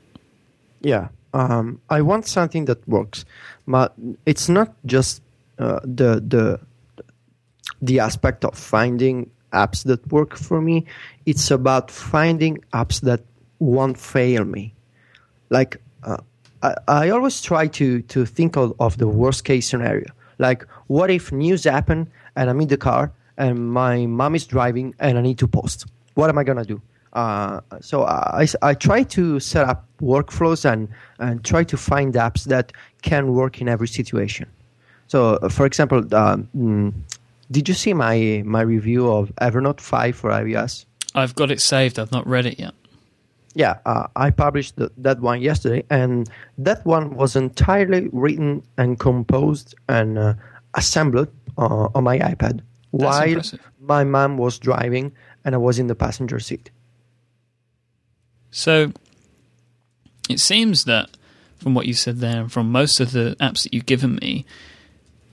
[0.81, 3.25] Yeah, um, I want something that works,
[3.67, 3.93] but
[4.25, 5.21] it's not just
[5.57, 6.59] uh, the the
[7.81, 10.85] the aspect of finding apps that work for me.
[11.25, 13.21] It's about finding apps that
[13.59, 14.73] won't fail me.
[15.49, 16.17] Like uh,
[16.63, 20.07] I, I always try to to think of, of the worst case scenario.
[20.37, 24.95] Like, what if news happen and I'm in the car and my mom is driving
[24.99, 25.85] and I need to post?
[26.19, 26.81] what am I gonna do?
[27.13, 32.43] Uh, so I, I try to set up workflows and, and try to find apps
[32.45, 34.47] that can work in every situation.
[35.07, 36.93] So, for example, um,
[37.49, 40.85] did you see my my review of Evernote 5 for iOS?
[41.15, 41.97] I've got it saved.
[41.97, 42.73] I've not read it yet.
[43.59, 48.97] Yeah, uh, I published the, that one yesterday, and that one was entirely written and
[48.97, 50.35] composed and uh,
[50.75, 53.59] assembled uh, on my iPad That's while impressive.
[53.81, 55.11] my mom was driving
[55.43, 56.71] and I was in the passenger seat.
[58.49, 58.93] So
[60.29, 61.09] it seems that
[61.57, 64.45] from what you said there, and from most of the apps that you've given me,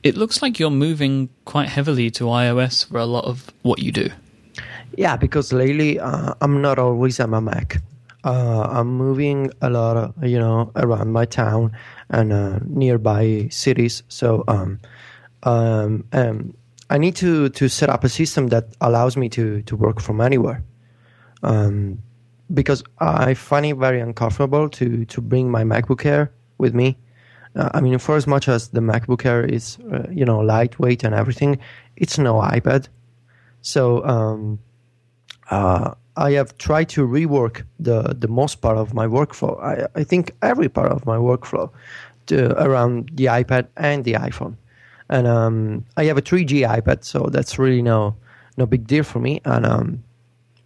[0.02, 3.92] it looks like you're moving quite heavily to iOS for a lot of what you
[3.92, 4.10] do.
[4.96, 7.80] Yeah, because lately uh, I'm not always on my Mac.
[8.26, 11.70] Uh, I'm moving a lot, you know, around my town
[12.10, 14.02] and uh, nearby cities.
[14.08, 14.80] So um,
[15.44, 16.56] um, um,
[16.90, 20.20] I need to to set up a system that allows me to to work from
[20.20, 20.64] anywhere.
[21.44, 22.02] Um,
[22.52, 26.98] because I find it very uncomfortable to to bring my MacBook Air with me.
[27.54, 31.04] Uh, I mean, for as much as the MacBook Air is uh, you know lightweight
[31.04, 31.60] and everything,
[31.94, 32.88] it's no iPad.
[33.62, 34.58] So um,
[35.48, 39.62] uh, I have tried to rework the the most part of my workflow.
[39.62, 41.70] I, I think every part of my workflow
[42.26, 44.56] to, around the iPad and the iPhone
[45.08, 48.16] and um, I have a 3G iPad, so that's really no
[48.56, 49.40] no big deal for me.
[49.44, 50.02] And um,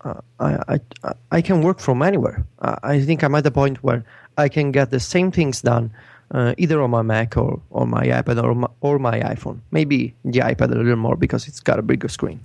[0.02, 2.44] uh, I, I I can work from anywhere.
[2.61, 4.05] I think I'm at the point where
[4.38, 5.90] I can get the same things done
[6.30, 9.61] uh, either on my Mac or on my iPad or my, or my iPhone.
[9.70, 12.40] Maybe the iPad a little more because it's got a bigger screen.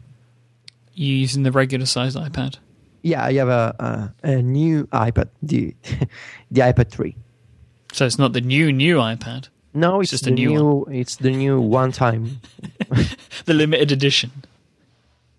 [0.93, 2.57] You using the regular sized iPad?
[3.05, 5.75] Yeah, I have a, a, a new iPad, the
[6.51, 7.15] the iPad 3.
[7.93, 9.49] So it's not the new new iPad.
[9.75, 10.49] No, it's, it's just the new.
[10.49, 12.41] new it's the new one time.
[13.45, 14.31] the limited edition.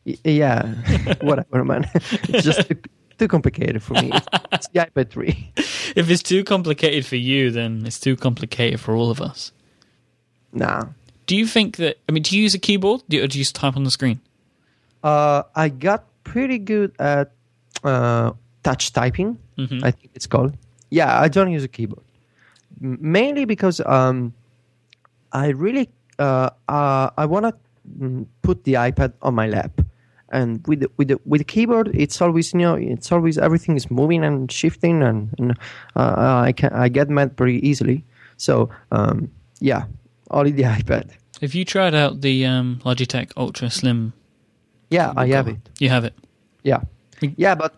[0.05, 0.63] Y- yeah,
[1.23, 1.91] whatever, man.
[1.95, 2.79] it's just too,
[3.19, 4.13] too complicated for me.
[4.53, 5.53] It's the iPad 3.
[5.97, 9.51] If it's too complicated for you, then it's too complicated for all of us.
[10.53, 10.85] Nah.
[11.27, 11.99] Do you think that?
[12.09, 14.21] I mean, do you use a keyboard, or do you just type on the screen?
[15.03, 17.33] Uh, I got pretty good at
[17.87, 18.33] uh,
[18.63, 19.39] touch typing.
[19.59, 19.83] Mhm.
[19.83, 20.53] I think it's called.
[20.91, 22.03] Yeah, I don't use a keyboard
[22.81, 24.33] mainly because um,
[25.33, 27.55] I really uh, uh, I want to
[27.99, 29.81] mm, put the iPad on my lap,
[30.31, 33.77] and with the, with the, with the keyboard, it's always you know it's always everything
[33.77, 35.53] is moving and shifting, and, and
[35.97, 38.05] uh, I can I get mad pretty easily.
[38.37, 39.31] So um,
[39.61, 39.85] yeah,
[40.31, 41.11] only the iPad.
[41.41, 44.13] Have you tried out the um, Logitech Ultra Slim?
[44.89, 45.59] Yeah, I have it.
[45.81, 46.15] You have it.
[46.63, 46.81] Yeah,
[47.37, 47.75] yeah, but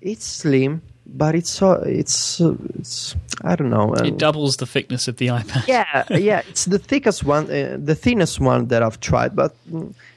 [0.00, 2.40] it's slim, but it's so it's
[2.78, 3.94] it's I don't know.
[3.96, 5.66] um, It doubles the thickness of the iPad.
[5.66, 9.54] yeah, yeah, it's the thickest one, uh, the thinnest one that I've tried, but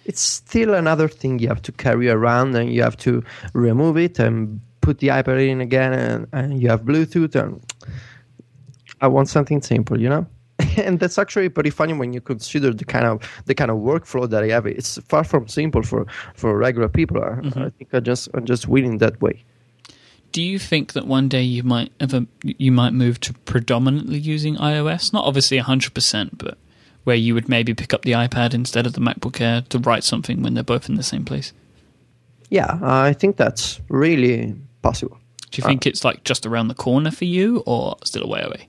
[0.05, 4.19] it's still another thing you have to carry around, and you have to remove it
[4.19, 7.61] and put the iPad in again, and, and you have Bluetooth, and
[9.01, 10.25] I want something simple, you know.
[10.85, 14.29] and that's actually pretty funny when you consider the kind of the kind of workflow
[14.29, 14.65] that I have.
[14.65, 16.05] It's far from simple for
[16.35, 17.21] for regular people.
[17.23, 17.59] I, mm-hmm.
[17.59, 19.43] I think I just I'm just winning that way.
[20.31, 24.55] Do you think that one day you might ever you might move to predominantly using
[24.57, 25.11] iOS?
[25.13, 26.57] Not obviously hundred percent, but
[27.03, 30.03] where you would maybe pick up the iPad instead of the MacBook Air to write
[30.03, 31.53] something when they're both in the same place.
[32.49, 35.17] Yeah, I think that's really possible.
[35.51, 38.27] Do you think uh, it's like just around the corner for you, or still a
[38.27, 38.67] way away?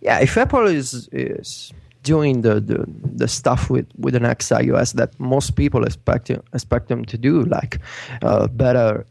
[0.00, 1.72] Yeah, if Apple is is
[2.02, 6.88] doing the, the, the stuff with, with the next iOS that most people expect expect
[6.88, 7.78] them to do, like
[8.22, 9.04] uh, better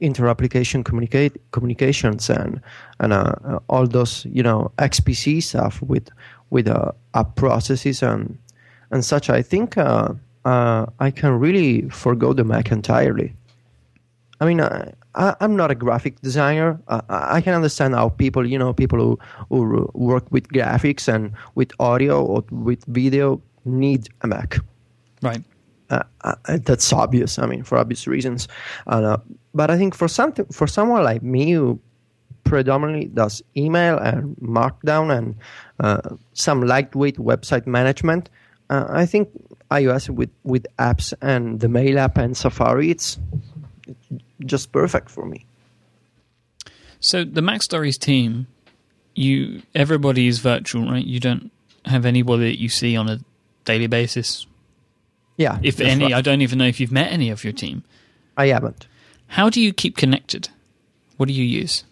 [0.00, 2.60] inter-application communicate communications and
[3.00, 6.08] and uh, uh, all those you know XPC stuff with
[6.50, 8.38] with uh, app processes and
[8.90, 10.14] and such, I think uh,
[10.44, 13.34] uh, I can really forego the Mac entirely.
[14.40, 14.60] I mean,
[15.18, 16.80] I, I'm not a graphic designer.
[16.88, 19.18] I, I can understand how people, you know, people who,
[19.50, 24.58] who work with graphics and with audio or with video need a Mac.
[25.20, 25.42] Right.
[25.90, 27.38] Uh, uh, that's obvious.
[27.38, 28.46] I mean, for obvious reasons.
[28.86, 29.16] And, uh,
[29.54, 31.80] but I think for something, for someone like me who
[32.44, 35.34] predominantly does email and Markdown and
[35.80, 38.30] uh, some lightweight website management,
[38.70, 39.28] uh, I think
[39.70, 43.18] iOS with with apps and the Mail app and Safari, it's
[44.44, 45.46] just perfect for me.
[47.00, 48.46] So the Mac Stories team,
[49.14, 51.04] you everybody is virtual, right?
[51.04, 51.50] You don't
[51.84, 53.20] have anybody that you see on a
[53.64, 54.46] daily basis.
[55.36, 56.14] Yeah, If any, right.
[56.14, 57.84] I don't even know if you've met any of your team.
[58.36, 58.88] I haven't.
[59.28, 60.48] How do you keep connected?
[61.16, 61.84] What do you use?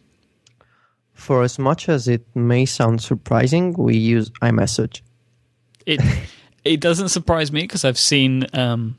[1.14, 5.01] For as much as it may sound surprising, we use iMessage.
[5.86, 6.01] It
[6.64, 8.97] it doesn't surprise me because I've seen um,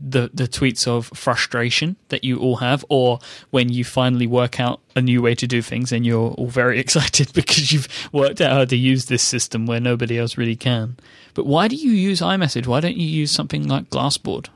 [0.00, 3.18] the the tweets of frustration that you all have, or
[3.50, 6.78] when you finally work out a new way to do things and you're all very
[6.84, 10.96] excited because you've worked out how to use this system where nobody else really can.
[11.34, 12.66] But why do you use iMessage?
[12.66, 14.48] Why don't you use something like Glassboard?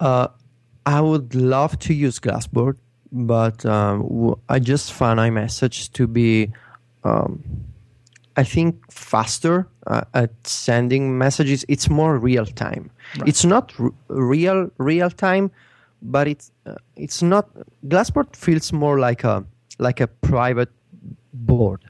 [0.00, 0.28] Uh,
[0.86, 2.76] I would love to use Glassboard,
[3.10, 6.52] but um, I just find iMessage to be,
[7.04, 7.42] um,
[8.36, 11.64] I think, faster uh, at sending messages.
[11.68, 12.90] It's more real time.
[13.18, 13.28] Right.
[13.28, 15.50] It's not r- real real time,
[16.02, 17.48] but it's uh, it's not.
[17.86, 19.44] Glassboard feels more like a
[19.78, 20.70] like a private
[21.32, 21.84] board.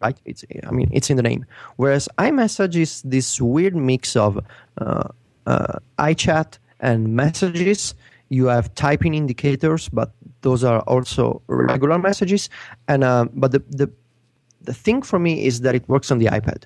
[0.00, 0.18] Right?
[0.24, 1.44] It's I mean it's in the name.
[1.76, 4.38] Whereas iMessage is this weird mix of
[4.78, 5.08] uh,
[5.46, 7.94] uh, iChat and messages.
[8.28, 10.10] You have typing indicators, but
[10.42, 12.50] those are also regular messages.
[12.88, 13.90] And uh, but the, the
[14.66, 16.64] the thing for me is that it works on the iPad.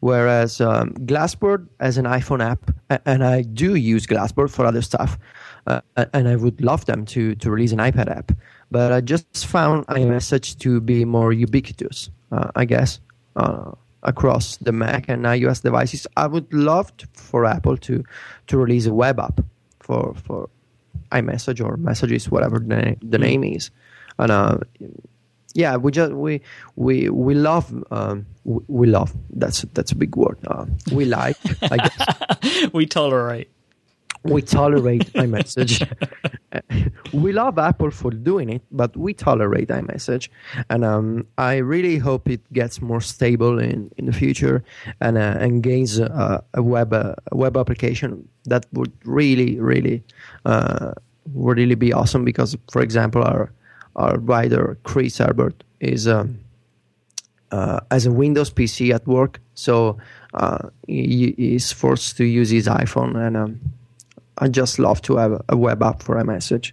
[0.00, 2.72] Whereas um, Glassboard as an iPhone app,
[3.06, 5.16] and I do use Glassboard for other stuff,
[5.68, 5.80] uh,
[6.12, 8.32] and I would love them to to release an iPad app.
[8.72, 12.98] But I just found iMessage to be more ubiquitous, uh, I guess,
[13.36, 13.70] uh,
[14.02, 16.06] across the Mac and iOS devices.
[16.16, 18.02] I would love to, for Apple to
[18.48, 19.40] to release a web app
[19.78, 20.48] for for
[21.12, 23.70] iMessage or Messages, whatever the, the name is,
[24.18, 24.58] and uh,
[25.54, 26.40] yeah, we just we
[26.76, 30.38] we we love um, we, we love that's that's a big word.
[30.46, 31.36] Uh, we like,
[31.70, 32.70] I guess.
[32.72, 33.48] we tolerate.
[34.24, 35.82] we tolerate iMessage.
[37.12, 40.28] we love Apple for doing it, but we tolerate iMessage,
[40.70, 44.62] and um, I really hope it gets more stable in, in the future
[45.00, 50.02] and uh, and gains uh, a web uh, a web application that would really really
[50.44, 50.92] uh,
[51.32, 52.24] would really be awesome.
[52.24, 53.52] Because, for example, our
[53.96, 56.08] our writer Chris Herbert is.
[56.08, 56.38] Um,
[57.50, 59.98] uh, as a Windows PC at work, so
[60.32, 63.60] uh, he, is forced to use his iPhone, and um,
[64.38, 66.72] I just love to have a web app for iMessage.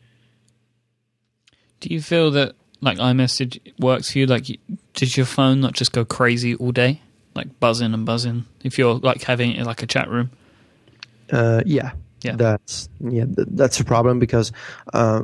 [1.81, 4.25] Do you feel that like iMessage works for you?
[4.25, 4.45] Like,
[4.93, 7.01] does your phone not just go crazy all day,
[7.35, 8.45] like buzzing and buzzing?
[8.63, 10.31] If you're like having like a chat room,
[11.29, 11.91] Uh, yeah,
[12.23, 12.35] Yeah.
[12.35, 14.51] That's yeah, th- that's a problem because
[14.93, 15.23] uh,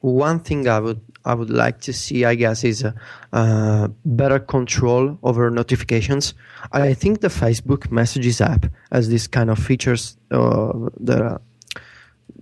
[0.00, 2.94] one thing I would I would like to see, I guess, is a,
[3.32, 6.34] uh, better control over notifications.
[6.72, 11.38] I think the Facebook Messages app has this kind of features uh, that uh,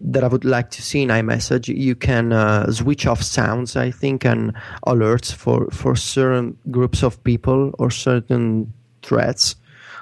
[0.05, 1.69] that I would like to see in iMessage.
[1.69, 4.53] You can uh, switch off sounds, I think, and
[4.87, 8.73] alerts for for certain groups of people or certain
[9.03, 9.57] threads.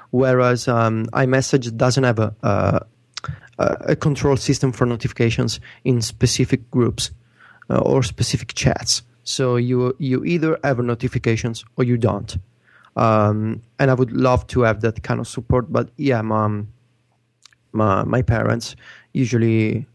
[0.09, 2.85] Whereas um, iMessage doesn't have a, a
[3.59, 7.20] a control system for notifications in specific groups uh,
[7.79, 9.03] or specific chats.
[9.23, 12.37] So you you either have notifications or you don't.
[12.95, 16.63] Um, and I would love to have that kind of support, but yeah, my
[17.71, 18.75] my, my parents
[19.13, 19.87] usually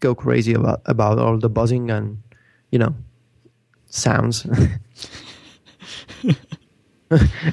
[0.00, 2.22] go crazy about about all the buzzing and
[2.70, 2.94] you know
[3.86, 4.46] sounds.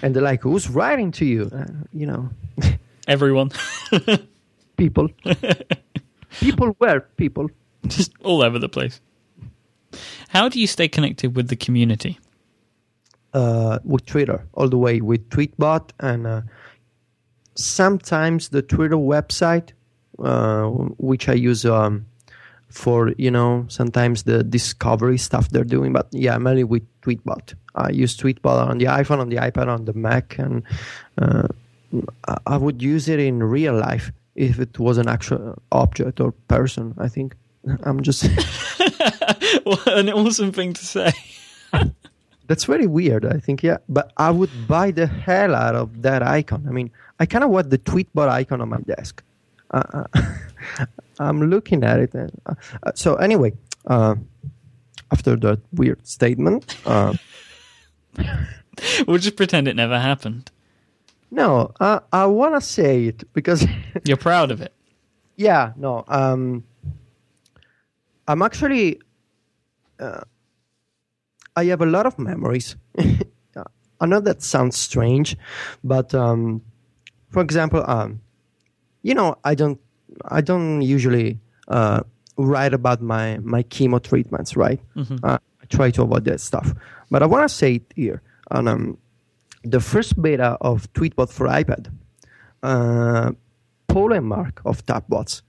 [0.02, 2.30] and they're like, "Who's writing to you?" Uh, you know,
[3.08, 3.52] Everyone.
[4.78, 5.10] people,
[6.40, 7.50] people, where people.
[7.88, 9.00] Just all over the place.
[10.36, 12.20] How do you stay connected with the community?
[13.34, 16.42] uh, with Twitter all the way with Tweetbot and uh,
[17.56, 19.72] sometimes the Twitter website,
[20.20, 20.64] uh,
[21.10, 22.06] which I use um,
[22.70, 25.92] for you know sometimes the discovery stuff they're doing.
[25.94, 27.56] But yeah, mainly with Tweetbot.
[27.76, 30.64] I use Tweetbot on the iPhone, on the iPad, on the Mac, and
[31.18, 31.48] uh,
[32.28, 36.32] I- I would use it in real life if it was an actual object or
[36.48, 36.94] person.
[36.98, 37.36] I think
[37.84, 38.26] I'm just.
[39.64, 41.12] what an awesome thing to say.
[42.48, 43.78] That's very weird, I think, yeah.
[43.90, 46.66] But I would buy the hell out of that icon.
[46.68, 49.24] I mean, I kind of want the tweetbot icon on my desk.
[49.72, 50.86] Uh, uh,
[51.20, 52.14] I'm looking at it.
[52.14, 53.54] And, uh, uh, so, anyway,
[53.88, 54.16] uh,
[55.12, 57.14] after that weird statement, uh,
[59.08, 60.52] We'll just pretend it never happened.
[61.32, 63.66] no, uh, I want to say it because,
[64.06, 64.74] You're proud of it.
[65.38, 66.64] yeah, no, um,
[68.28, 69.00] I'm actually,
[70.00, 70.22] uh,
[71.56, 72.76] I have a lot of memories.
[74.02, 75.38] I know that sounds strange,
[75.84, 76.62] but um,
[77.30, 78.20] for example, um,
[79.04, 79.80] you know, I don't,
[80.28, 81.40] I don't usually
[81.70, 82.02] uh,
[82.38, 84.82] write about my my chemo treatments, right?
[85.24, 86.74] Uh, I try to avoid that stuff,
[87.10, 88.22] but I want to say it here.
[88.52, 88.98] On um,
[89.64, 91.88] the first beta of Tweetbot for iPad,
[92.64, 93.32] uh,
[93.88, 95.42] Paul and Mark of Tapbots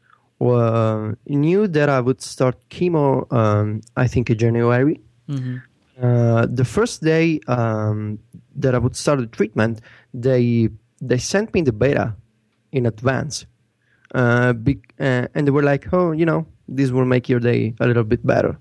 [1.27, 3.31] knew that I would start chemo.
[3.33, 5.01] Um, I think in January.
[6.01, 8.19] Uh, the first day um,
[8.55, 9.81] that I would start the treatment,
[10.13, 10.69] they
[11.01, 12.15] they sent me the beta
[12.71, 13.47] in advance,
[14.15, 17.75] uh, be, uh, and they were like, "Oh, you know, this will make your day
[17.81, 18.59] a little bit better,"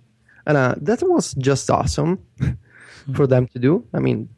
[0.47, 2.19] and uh, that was just awesome
[3.15, 3.83] for them to do.
[3.93, 4.29] I mean,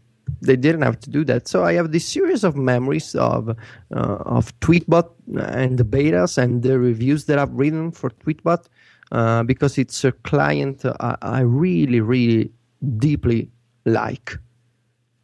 [0.41, 3.53] they didn't have to do that, so I have this series of memories of uh,
[3.91, 5.09] of Tweetbot
[5.39, 8.67] and the betas and the reviews that I've written for Tweetbot
[9.11, 12.51] uh, because it's a client I, I really, really
[12.97, 13.49] deeply
[13.85, 14.37] like.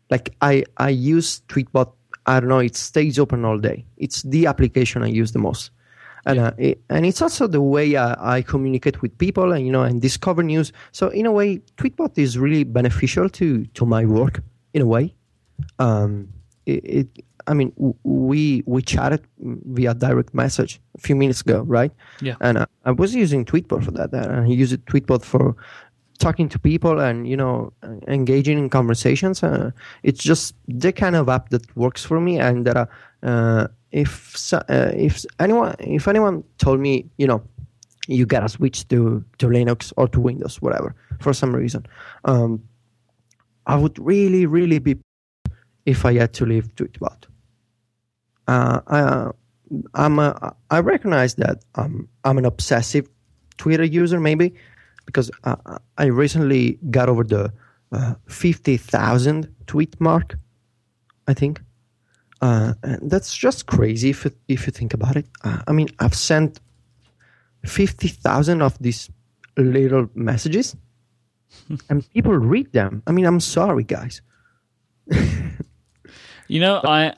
[0.10, 1.91] Like I, I use Tweetbot.
[2.26, 2.60] I don't know.
[2.60, 3.86] It stays open all day.
[3.97, 5.72] It's the application I use the most,
[6.26, 9.72] and uh, it, and it's also the way I, I communicate with people and you
[9.72, 10.72] know and discover news.
[10.93, 14.41] So in a way, Tweetbot is really beneficial to to my work.
[14.74, 15.13] In a way,
[15.80, 16.30] um,
[16.65, 17.07] it, it
[17.47, 21.91] I mean, w- we we chatted via direct message a few minutes ago, right?
[22.21, 22.36] Yeah.
[22.41, 25.55] And uh, I was using Tweetbot for that, and I use it Tweetbot for
[26.19, 27.74] talking to people and you know
[28.07, 29.43] engaging in conversations.
[29.43, 29.71] Uh,
[30.03, 32.86] it's just the kind of app that works for me, and that uh,
[33.24, 37.43] uh, if so, uh, if anyone if anyone told me, you know,
[38.07, 41.86] you gotta switch to to Linux or to Windows, whatever, for some reason,
[42.26, 42.61] um,
[43.66, 44.97] I would really really be
[45.86, 47.26] if I had to leave Tweetbot.
[48.47, 49.32] Uh, I,
[49.93, 53.07] I'm a, I recognize that um, I'm an obsessive
[53.57, 54.53] Twitter user, maybe
[55.05, 55.55] because uh,
[55.97, 57.51] I recently got over the
[57.91, 60.38] uh, 50,000 tweet mark,
[61.28, 61.61] I think.
[62.41, 65.28] Uh, and that's just crazy if, it, if you think about it.
[65.43, 66.59] Uh, I mean, I've sent
[67.66, 69.09] 50,000 of these
[69.55, 70.76] little messages
[71.89, 73.04] and people read them.
[73.08, 74.22] I mean, I'm sorry, guys.
[76.47, 77.14] You know, I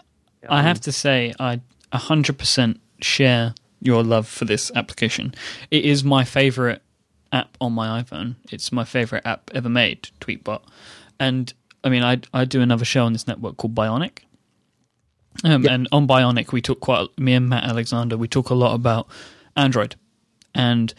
[0.48, 1.62] I have to say I
[1.94, 5.34] 100% share your love for this application.
[5.72, 6.82] It is my favorite
[7.32, 8.36] app on my iPhone.
[8.52, 10.62] It's my favorite app ever made, Tweetbot.
[11.20, 14.20] And I mean, I I do another show on this network called Bionic.
[15.44, 15.74] Um, Yeah.
[15.74, 18.18] And on Bionic, we talk quite me and Matt Alexander.
[18.18, 19.08] We talk a lot about
[19.56, 19.96] Android,
[20.54, 20.94] and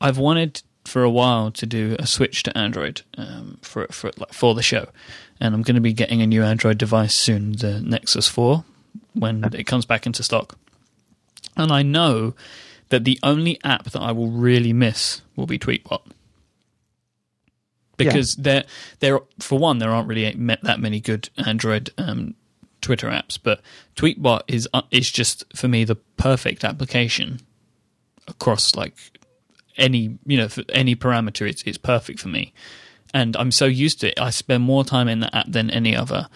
[0.00, 4.32] I've wanted for a while to do a switch to Android um, for for like
[4.32, 4.88] for the show,
[5.40, 8.64] and I'm going to be getting a new Android device soon, the Nexus Four,
[9.12, 10.56] when it comes back into stock.
[11.56, 12.34] And I know
[12.88, 16.02] that the only app that I will really miss will be Tweetbot.
[17.96, 18.42] Because yeah.
[18.42, 18.64] there,
[19.00, 20.30] there, for one, there aren't really
[20.62, 22.34] that many good Android um,
[22.82, 23.62] Twitter apps, but
[23.96, 27.40] Tweetbot is uh, is just for me the perfect application
[28.28, 28.94] across like
[29.78, 31.48] any you know for any parameter.
[31.48, 32.52] It's it's perfect for me,
[33.12, 34.20] and I'm so used to it.
[34.20, 36.28] I spend more time in the app than any other,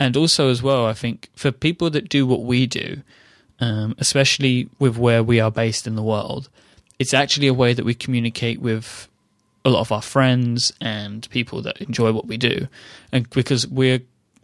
[0.00, 3.02] and also as well, I think for people that do what we do,
[3.60, 6.48] um, especially with where we are based in the world,
[6.98, 9.08] it's actually a way that we communicate with
[9.64, 12.68] a lot of our friends and people that enjoy what we do,
[13.12, 14.00] and because we're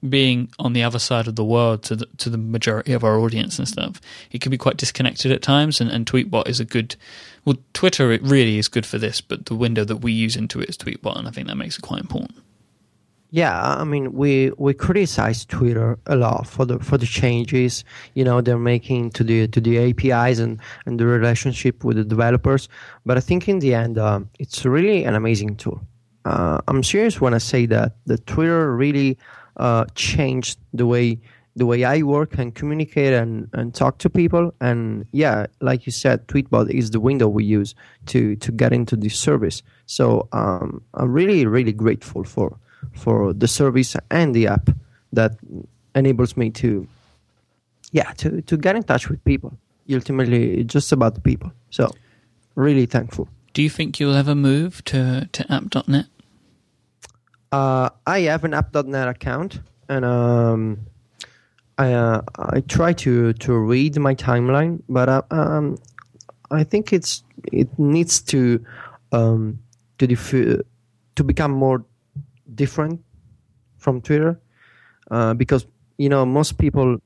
[0.09, 3.19] being on the other side of the world to the, to the majority of our
[3.19, 5.81] audience and stuff, it can be quite disconnected at times.
[5.81, 6.97] And, and Tweetbot is a good,
[7.45, 10.61] well, Twitter it really is good for this, but the window that we use into
[10.61, 12.37] it is Tweetbot, and I think that makes it quite important.
[13.33, 17.85] Yeah, I mean, we we criticize Twitter a lot for the for the changes
[18.15, 22.05] you know they're making to the to the APIs and and the relationship with the
[22.05, 22.69] developers.
[23.07, 25.81] But I think in the end, uh, it's really an amazing tool.
[26.25, 29.17] Uh, I'm serious when I say that the Twitter really
[29.57, 31.21] uh, changed the way
[31.57, 34.55] the way I work and communicate and, and talk to people.
[34.61, 37.75] And yeah, like you said, Tweetbot is the window we use
[38.07, 39.63] to to get into this service.
[39.87, 42.57] So um, I'm really really grateful for
[42.93, 44.71] for the service and the app
[45.13, 45.37] that
[45.95, 46.87] enables me to
[47.93, 49.53] yeah to to get in touch with people
[49.93, 51.91] ultimately it's just about the people so
[52.55, 56.07] really thankful do you think you'll ever move to to app.net
[57.53, 60.79] uh, i have an app.net account and um,
[61.81, 65.79] I uh, I try to to read my timeline, but uh, um,
[66.51, 68.63] I think it's it needs to
[69.13, 69.59] um,
[69.97, 70.61] to def-
[71.17, 71.85] to become more
[72.55, 73.01] different
[73.79, 74.39] from Twitter
[75.11, 75.65] uh, because
[75.97, 76.99] you know most people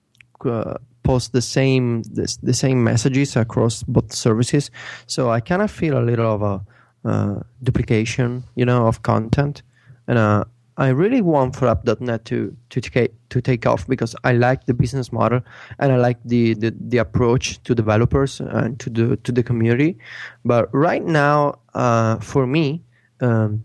[0.45, 4.73] uh, post the same the, the, same messages across both services.
[5.07, 9.63] So I kind of feel a little of a uh, duplication, you know, of content,
[10.09, 10.45] and uh,
[10.77, 14.75] I really want for app.net to to take to take off because I like the
[14.75, 15.41] business model
[15.79, 19.99] and I like the, the, the approach to developers and to the to the community.
[20.45, 22.83] But right now, uh, for me.
[23.21, 23.65] Um,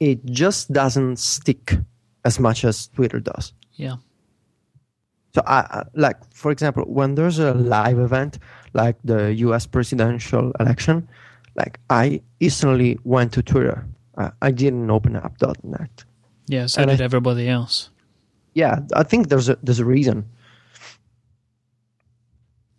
[0.00, 1.74] it just doesn't stick
[2.24, 3.52] as much as Twitter does.
[3.74, 3.96] Yeah.
[5.34, 8.38] So I, like for example, when there's a live event
[8.72, 9.66] like the U.S.
[9.66, 11.08] presidential election,
[11.56, 13.86] like I instantly went to Twitter.
[14.16, 16.04] I, I didn't open app.net.
[16.46, 17.90] Yeah, so and did I, everybody else.
[18.54, 20.30] Yeah, I think there's a there's a reason.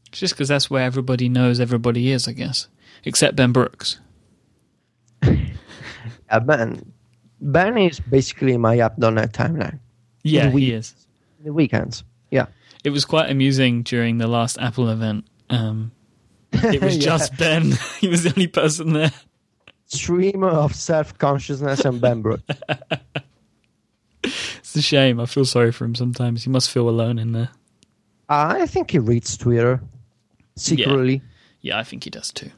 [0.10, 2.68] It's just because that's where everybody knows everybody is, I guess,
[3.04, 4.00] except Ben Brooks.
[5.24, 6.94] yeah, Ben
[7.40, 9.80] Ben is basically my app.net timeline.
[10.24, 10.96] Yeah, he is.
[11.44, 12.04] The weekends.
[12.32, 12.48] Yeah.
[12.84, 15.26] It was quite amusing during the last Apple event.
[15.50, 15.92] Um,
[16.52, 17.04] it was yeah.
[17.04, 17.74] just Ben.
[18.00, 19.12] he was the only person there.
[19.88, 22.24] Streamer of self consciousness and Ben
[24.24, 25.20] it's a shame.
[25.20, 26.44] I feel sorry for him sometimes.
[26.44, 27.50] He must feel alone in there.
[28.30, 29.82] I think he reads Twitter
[30.58, 31.22] secretly.
[31.62, 32.52] Yeah, yeah I think he does too.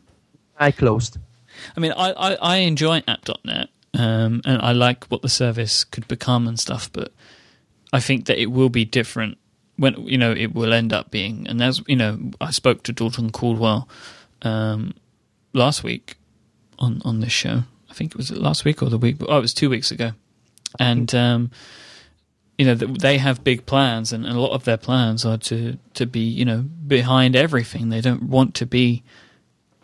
[0.57, 1.17] I closed.
[1.75, 6.07] I mean, I, I, I enjoy app.net um, and I like what the service could
[6.07, 6.91] become and stuff.
[6.91, 7.13] But
[7.93, 9.38] I think that it will be different
[9.77, 11.47] when you know it will end up being.
[11.47, 13.88] And as you know, I spoke to Dalton Caldwell
[14.41, 14.93] um,
[15.53, 16.15] last week
[16.80, 17.63] on on this show.
[17.89, 19.17] I think it was last week or the week.
[19.21, 20.11] Oh, it was two weeks ago,
[20.80, 21.13] and.
[21.13, 21.51] Um,
[22.57, 26.05] you know they have big plans, and a lot of their plans are to to
[26.05, 27.88] be you know behind everything.
[27.88, 29.01] They don't want to be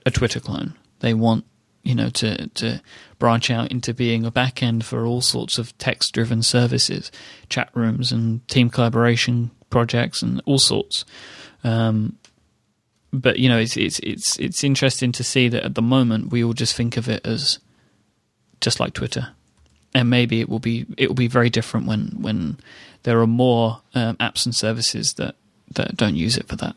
[0.05, 0.73] a Twitter clone.
[0.99, 1.45] They want
[1.85, 2.81] you know, to to
[3.19, 7.11] branch out into being a back end for all sorts of text driven services,
[7.47, 11.05] chat rooms and team collaboration projects and all sorts.
[11.63, 12.17] Um,
[13.21, 16.43] but you know, it's it's it's it's interesting to see that at the moment we
[16.43, 17.59] all just think of it as
[18.61, 19.29] just like Twitter,
[19.93, 22.57] and maybe it will be it will be very different when when
[23.03, 25.35] there are more um, apps and services that
[25.75, 26.75] that don't use it for that.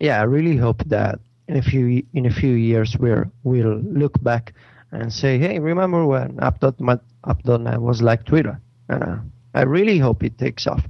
[0.00, 4.20] Yeah, I really hope that in a few in a few years where we'll look
[4.22, 4.54] back
[4.90, 9.16] and say, "Hey, remember when app.net, app.net was like Twitter?" Uh,
[9.54, 10.84] I really hope it takes off.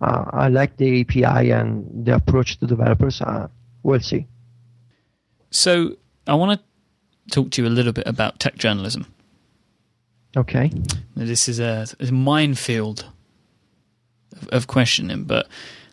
[0.00, 3.20] Uh, I like the API and the approach to developers.
[3.20, 3.48] Uh,
[3.82, 4.26] we'll see.
[5.50, 9.06] So I want to talk to you a little bit about tech journalism.
[10.36, 10.70] Okay.
[11.14, 13.06] Now, this is a, a minefield
[14.32, 15.46] of, of questioning, but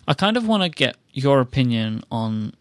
[0.07, 2.53] I kind of want to get your opinion on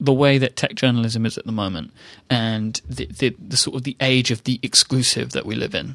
[0.00, 1.92] the way that tech journalism is at the moment
[2.28, 5.94] and the, the, the, sort of the age of the exclusive that we live in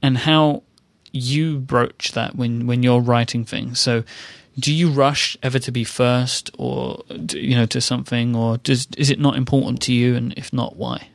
[0.00, 0.62] and how
[1.12, 3.78] you broach that when, when you're writing things.
[3.78, 4.04] So
[4.58, 7.02] do you rush ever to be first, or
[7.32, 10.14] you know, to something, or does is it not important to you?
[10.14, 11.08] And if not, why?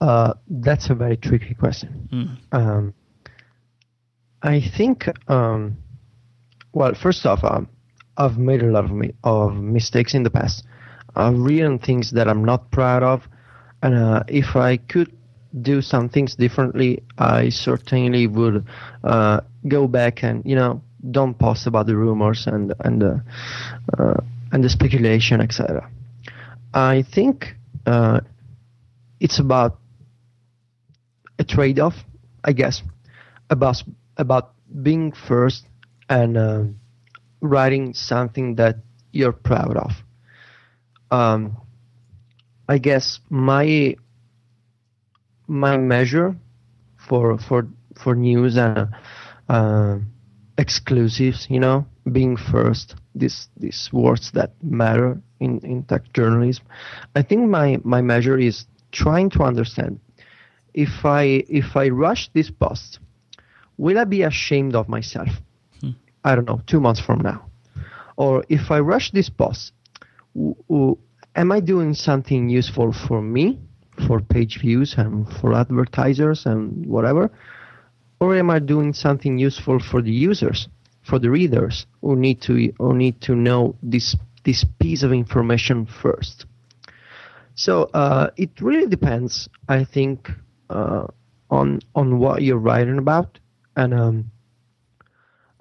[0.00, 2.08] Uh, that's a very tricky question.
[2.52, 2.58] Mm.
[2.58, 2.94] Um,
[4.42, 5.76] I think, um,
[6.72, 7.68] well, first off, um,
[8.16, 10.64] I've made a lot of, me- of mistakes in the past.
[11.14, 13.28] I've written things that I'm not proud of,
[13.82, 15.14] and uh, if I could
[15.60, 18.64] do some things differently, I certainly would
[19.02, 20.80] uh, go back and you know
[21.10, 23.14] don't post about the rumors and and uh,
[23.98, 24.20] uh,
[24.52, 25.88] and the speculation, etc.
[26.74, 27.54] I think
[27.86, 28.20] uh,
[29.20, 29.78] it's about
[31.38, 31.94] a trade-off,
[32.44, 32.82] I guess,
[33.48, 33.82] about
[34.16, 35.64] about being first
[36.08, 36.64] and uh,
[37.40, 38.76] writing something that
[39.12, 39.92] you're proud of.
[41.10, 41.56] Um,
[42.68, 43.96] I guess my
[45.48, 46.36] my measure
[47.08, 48.88] for for for news and
[49.48, 49.98] uh,
[50.60, 56.64] exclusives, you know, being first, these these words that matter in in tech journalism.
[57.16, 59.98] I think my my measure is trying to understand
[60.74, 63.00] if I if I rush this post,
[63.78, 65.30] will I be ashamed of myself?
[65.80, 65.94] Hmm.
[66.24, 67.40] I don't know, two months from now,
[68.16, 69.72] or if I rush this post,
[70.34, 70.98] w- w-
[71.34, 73.58] am I doing something useful for me
[74.06, 77.30] for page views and for advertisers and whatever?
[78.20, 80.68] Or am I doing something useful for the users,
[81.02, 85.86] for the readers who need to who need to know this this piece of information
[85.86, 86.46] first?
[87.54, 90.30] So uh, it really depends, I think,
[90.68, 91.06] uh,
[91.50, 93.38] on on what you're writing about.
[93.76, 94.30] And um,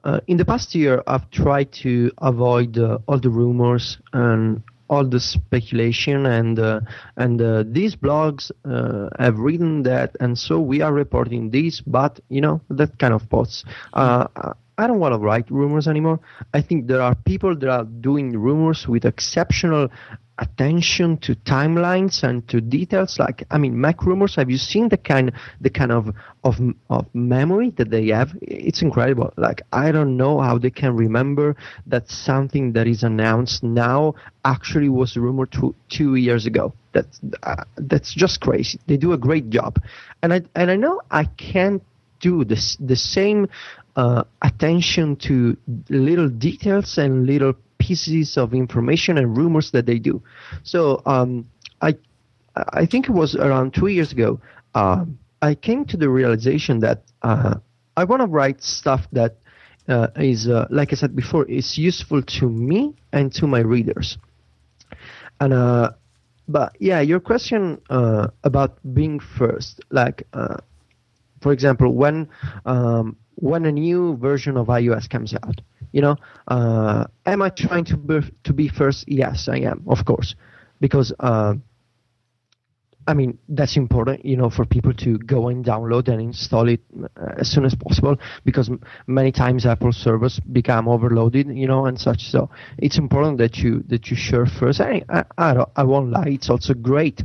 [0.04, 5.06] uh, in the past year, I've tried to avoid uh, all the rumors and all
[5.06, 6.82] the speculation and uh,
[7.18, 12.20] and uh, these blogs uh, have written that and so we are reporting this but
[12.30, 13.64] you know that kind of posts.
[13.94, 14.28] Uh,
[14.80, 16.20] I don't want to write rumors anymore.
[16.54, 19.90] I think there are people that are doing rumors with exceptional
[20.40, 24.96] attention to timelines and to details like i mean mac rumors have you seen the
[24.96, 26.56] kind the kind of of
[26.90, 28.32] of memory that they have?
[28.42, 29.34] It's incredible.
[29.36, 31.56] Like i don't know how they can remember
[31.88, 34.16] that something that is announced now
[34.46, 36.74] actually was rumored two, two years ago.
[36.94, 38.80] That's uh, that's just crazy.
[38.88, 39.82] They do a great job.
[40.24, 41.84] And i and i know i can't
[42.20, 43.48] do this the same
[43.96, 45.58] uh, attention to
[45.90, 50.22] little details and little pieces of information and rumors that they do.
[50.64, 51.50] So um,
[51.82, 51.96] I
[52.56, 54.40] I think it was around two years ago.
[54.76, 55.06] Uh,
[55.42, 57.56] I came to the realization that uh,
[57.96, 59.38] I want to write stuff that
[59.88, 64.18] uh, is, uh, like I said before, is useful to me and to my readers.
[65.40, 65.92] And uh,
[66.48, 67.82] but yeah, your question
[68.44, 70.28] about being first, like
[71.42, 72.28] for example, when
[72.66, 75.62] um, when a new version of iOS comes out,
[75.92, 76.16] you know,
[76.50, 79.06] uh, am I trying to be, to be first?
[79.08, 80.36] Yes, I am, of course,
[80.82, 81.54] because uh,
[83.08, 86.82] I mean that's important, you know, for people to go and download and install it
[87.02, 88.70] uh, as soon as possible, because
[89.08, 92.30] many times Apple servers become overloaded, you know, and such.
[92.30, 94.82] So it's important that you that you share first.
[94.82, 97.24] I I, I, I won't lie, it's also great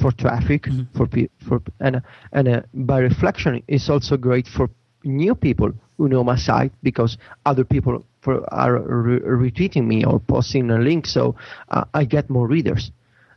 [0.00, 0.96] for traffic mm-hmm.
[0.96, 1.06] for
[1.46, 2.02] for and
[2.32, 4.70] and uh, by reflection, it's also great for
[5.06, 10.20] new people who know my site because other people for, are re- retweeting me or
[10.20, 11.34] posting a link, so
[11.70, 12.90] uh, I get more readers,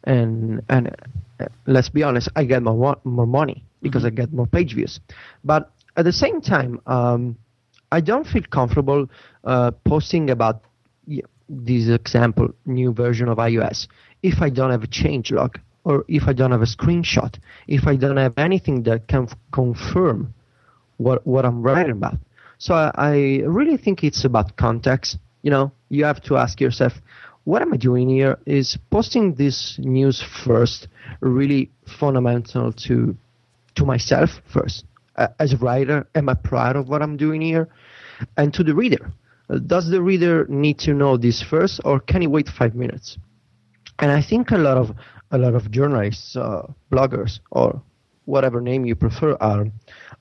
[0.04, 0.96] and and
[1.40, 4.20] uh, let's be honest, I get more more money because mm-hmm.
[4.20, 5.00] I get more page views.
[5.44, 7.38] But at the same time, um,
[7.92, 9.08] I don't feel comfortable
[9.44, 10.64] uh, posting about
[11.50, 13.88] this example new version of iOS
[14.22, 17.36] if I don't have a change log or if I don't have a screenshot,
[17.68, 20.34] if I don't have anything that can f- confirm
[21.00, 22.18] what what I'm writing about.
[22.60, 23.14] So I, I
[23.46, 25.18] really think it's about context.
[25.42, 26.94] You know, you have to ask yourself,
[27.46, 28.38] what am I doing here?
[28.46, 30.88] Is posting this news first
[31.22, 33.16] really fundamental to
[33.76, 34.86] to myself first
[35.40, 36.08] as a writer?
[36.16, 37.70] Am I proud of what I'm doing here?
[38.36, 39.12] And to the reader,
[39.66, 43.18] does the reader need to know this first, or can he wait five minutes?
[44.00, 44.92] And I think a lot of
[45.32, 47.82] a lot of journalists, uh, bloggers, or
[48.30, 49.66] whatever name you prefer are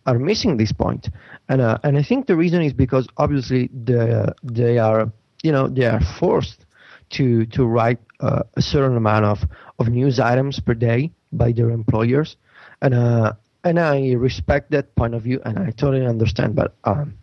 [0.07, 1.11] are missing this point.
[1.49, 5.69] And uh, and I think the reason is because obviously they they are you know
[5.69, 6.65] they are forced
[7.11, 9.39] to to write uh, a certain amount of
[9.79, 12.37] of news items per day by their employers,
[12.83, 13.33] and uh,
[13.65, 16.57] and I respect that point of view and I totally understand.
[16.57, 17.15] But um,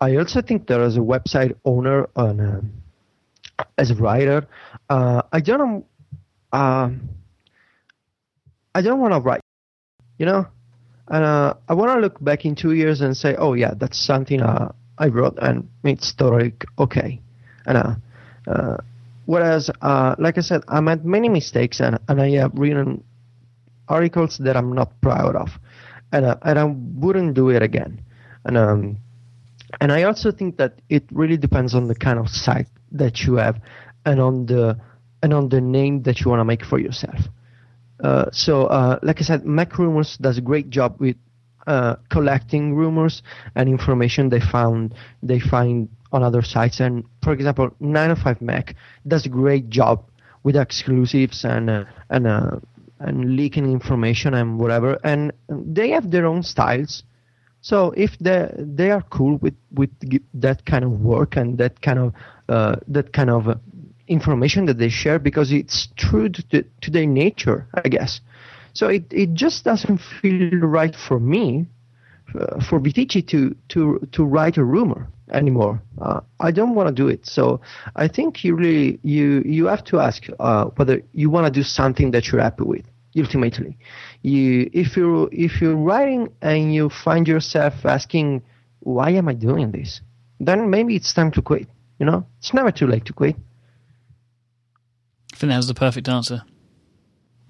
[0.00, 4.46] I also think that as a website owner and uh, as a writer,
[4.88, 5.84] uh, I don't.
[6.52, 6.90] Uh,
[8.74, 9.41] I don't want to write
[10.22, 10.46] you know.
[11.08, 13.98] And uh, I want to look back in two years and say, oh yeah, that's
[13.98, 17.20] something uh, I wrote, and it's totally okay.
[17.66, 17.94] And uh,
[18.46, 18.76] uh,
[19.26, 23.02] whereas, uh, like I said, I made many mistakes, and, and I have written
[23.88, 25.50] articles that I'm not proud of,
[26.12, 26.64] and uh, and I
[27.04, 28.00] wouldn't do it again.
[28.44, 28.98] And um,
[29.80, 33.34] and I also think that it really depends on the kind of site that you
[33.42, 33.60] have,
[34.06, 34.78] and on the
[35.20, 37.18] and on the name that you want to make for yourself.
[38.02, 41.16] Uh, so, uh, like I said, Mac Rumors does a great job with
[41.66, 43.22] uh, collecting rumors
[43.54, 46.80] and information they found they find on other sites.
[46.80, 48.74] And for example, 9to5Mac
[49.06, 50.04] does a great job
[50.42, 52.58] with exclusives and uh, and uh,
[52.98, 54.98] and leaking information and whatever.
[55.04, 57.04] And they have their own styles.
[57.60, 59.90] So if they they are cool with with
[60.34, 62.12] that kind of work and that kind of
[62.48, 63.60] that kind of
[64.12, 68.20] information that they share because it's true to, to their nature, I guess.
[68.74, 71.66] So it, it just doesn't feel right for me,
[72.38, 75.82] uh, for Viticci to, to, to write a rumor anymore.
[76.00, 77.26] Uh, I don't want to do it.
[77.26, 77.60] So
[77.96, 81.62] I think you really you you have to ask uh, whether you want to do
[81.62, 82.84] something that you're happy with.
[83.16, 83.76] Ultimately,
[84.22, 88.42] you if you if you're writing and you find yourself asking,
[88.80, 90.00] "Why am I doing this?"
[90.40, 91.68] Then maybe it's time to quit.
[91.98, 93.36] You know, it's never too late to quit.
[95.32, 96.42] I think that was the perfect answer.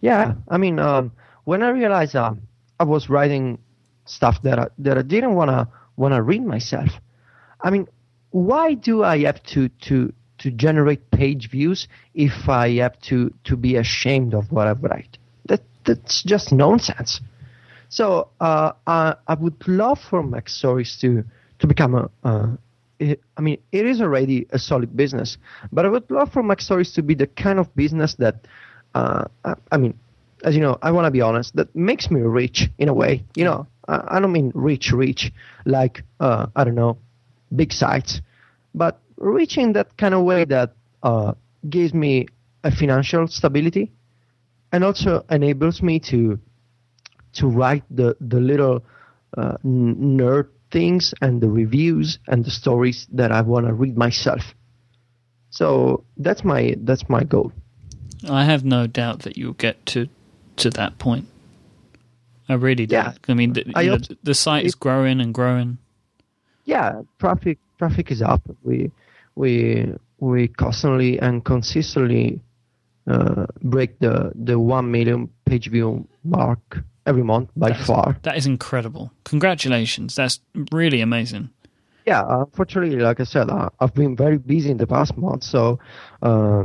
[0.01, 1.13] Yeah, I mean, um,
[1.45, 2.35] when I realized uh,
[2.81, 3.59] I was writing
[4.05, 6.91] stuff that I, that I didn't wanna wanna read myself,
[7.61, 7.87] I mean,
[8.31, 13.57] why do I have to to to generate page views if I have to to
[13.57, 15.19] be ashamed of what I write?
[15.47, 17.21] That that's just nonsense.
[17.89, 21.25] So uh, I, I would love for MacStories to
[21.59, 22.47] to become a, uh,
[23.03, 25.39] it, I mean, it is already a solid business,
[25.73, 28.47] but I would love for MacStories to be the kind of business that,
[28.95, 29.99] uh, I, I, mean,
[30.45, 33.25] as you know, I want to be honest, that makes me rich in a way.
[33.35, 35.33] You know, I, I don't mean rich, rich,
[35.67, 36.99] like, uh, I don't know,
[37.55, 38.21] big sites,
[38.75, 41.35] but rich in that kind of way that uh,
[41.69, 42.29] gives me
[42.65, 43.91] a financial stability
[44.73, 46.39] and also enables me to
[47.35, 48.85] to write the, the little
[49.39, 54.55] uh, nerd things and the reviews and the stories that I want to read myself.
[55.51, 57.53] So that's my that's my goal.
[58.29, 60.09] I have no doubt that you'll get to
[60.57, 61.27] to that point.
[62.49, 62.95] I really do.
[62.95, 63.13] Yeah.
[63.29, 65.79] I mean, the, I know, the site is growing and growing.
[66.65, 68.43] Yeah, traffic traffic is up.
[68.63, 68.91] We
[69.35, 72.41] we we constantly and consistently
[73.07, 78.19] uh, break the the one million page view mark every month by that is, far.
[78.23, 79.13] That is incredible.
[79.25, 80.15] Congratulations.
[80.15, 80.41] That's
[80.73, 81.51] really amazing.
[82.07, 85.79] Yeah, unfortunately, like I said, uh, I've been very busy in the past month, so
[86.21, 86.65] uh,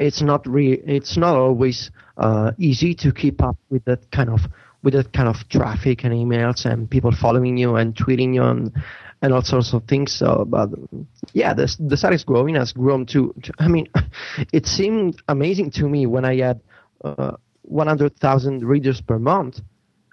[0.00, 4.40] it's not re- it's not always uh, easy to keep up with that kind of
[4.82, 8.72] with that kind of traffic and emails and people following you and tweeting you and
[9.22, 10.12] and all sorts of things.
[10.12, 10.70] So, but
[11.32, 12.56] yeah, the the site is growing.
[12.56, 13.88] Has grown to, to I mean,
[14.52, 16.60] it seemed amazing to me when I had
[17.04, 19.60] uh, 100,000 readers per month,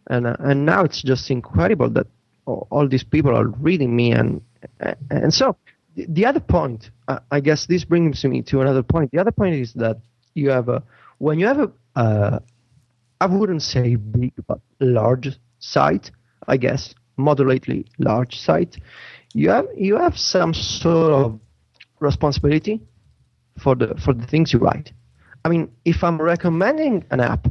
[0.09, 2.07] and uh, and now it's just incredible that
[2.45, 4.41] all, all, these people are reading me, and
[5.09, 5.55] and so
[5.95, 9.11] the, the other point, uh, I guess this brings me to another point.
[9.11, 9.97] The other point is that
[10.33, 10.83] you have a
[11.17, 12.39] when you have a uh,
[13.19, 15.29] I wouldn't say big but large
[15.59, 16.11] site,
[16.47, 18.77] I guess moderately large site,
[19.33, 21.39] you have you have some sort of
[21.99, 22.81] responsibility
[23.59, 24.91] for the for the things you write.
[25.43, 27.47] I mean, if I'm recommending an app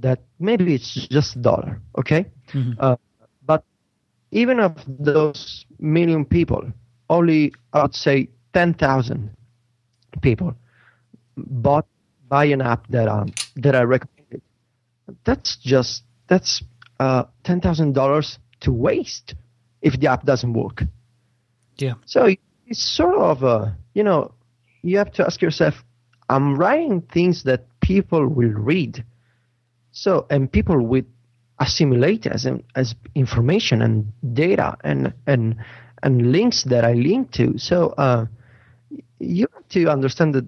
[0.00, 2.26] that maybe it's just a dollar, okay?
[2.52, 2.72] Mm-hmm.
[2.78, 2.96] Uh,
[3.46, 3.64] but
[4.30, 6.72] even of those million people,
[7.08, 9.30] only I would say 10,000
[10.22, 10.54] people
[11.36, 11.86] bought
[12.28, 14.42] buy an app that um, that I recommended.
[15.24, 16.62] That's just that's
[17.00, 19.34] uh, ten thousand dollars to waste
[19.82, 20.82] if the app doesn't work.
[21.76, 21.94] Yeah.
[22.06, 22.34] So
[22.66, 24.32] it's sort of a you know
[24.82, 25.74] you have to ask yourself
[26.28, 29.04] I'm writing things that people will read.
[29.92, 31.04] So, and people will
[31.60, 35.56] assimilate as as information and data and and
[36.02, 37.58] and links that I link to.
[37.58, 38.26] So, uh,
[39.20, 40.46] you have to understand that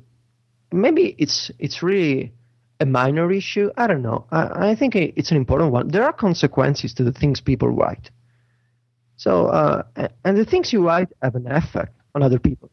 [0.72, 2.32] maybe it's it's really
[2.80, 3.70] a minor issue.
[3.76, 4.26] I don't know.
[4.30, 5.88] I, I think it's an important one.
[5.88, 8.10] There are consequences to the things people write.
[9.16, 9.82] So, uh,
[10.24, 12.70] and the things you write have an effect on other people.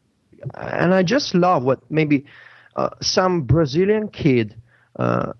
[0.54, 2.26] And I just love what maybe
[2.76, 4.54] uh, some Brazilian kid
[4.96, 5.32] uh,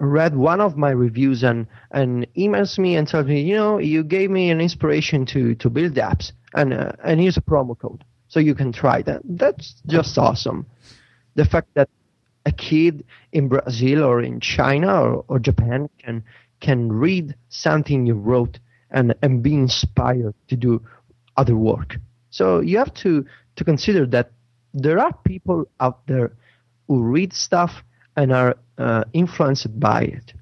[0.00, 4.02] read one of my reviews and, and emails me and tells me, you know, you
[4.02, 8.04] gave me an inspiration to, to build apps, and uh, and here's a promo code,
[8.28, 9.20] so you can try that.
[9.24, 10.66] That's just awesome.
[11.34, 11.88] The fact that
[12.44, 16.24] a kid in Brazil or in China or, or Japan can
[16.60, 18.58] can read something you wrote
[18.90, 20.80] and, and be inspired to do
[21.36, 21.96] other work.
[22.30, 23.24] So you have to
[23.56, 24.32] to consider that
[24.74, 26.32] there are people out there
[26.88, 27.82] who read stuff
[28.16, 30.32] and are uh, influenced by it.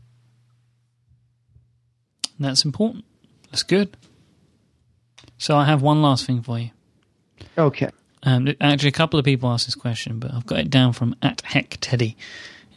[2.38, 3.04] That's important.
[3.50, 3.96] That's good.
[5.38, 6.70] So I have one last thing for you.
[7.56, 7.90] Okay.
[8.22, 11.14] Um, actually, a couple of people asked this question, but I've got it down from
[11.22, 12.16] at Heck Teddy.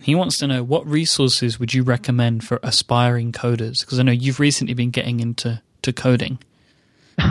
[0.02, 3.82] He wants to know what resources would you recommend for aspiring coders?
[3.82, 6.40] Because I know you've recently been getting into to coding.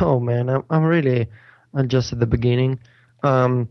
[0.01, 1.26] Oh man, I'm I'm really
[1.74, 2.78] I'm just at the beginning.
[3.24, 3.68] Um,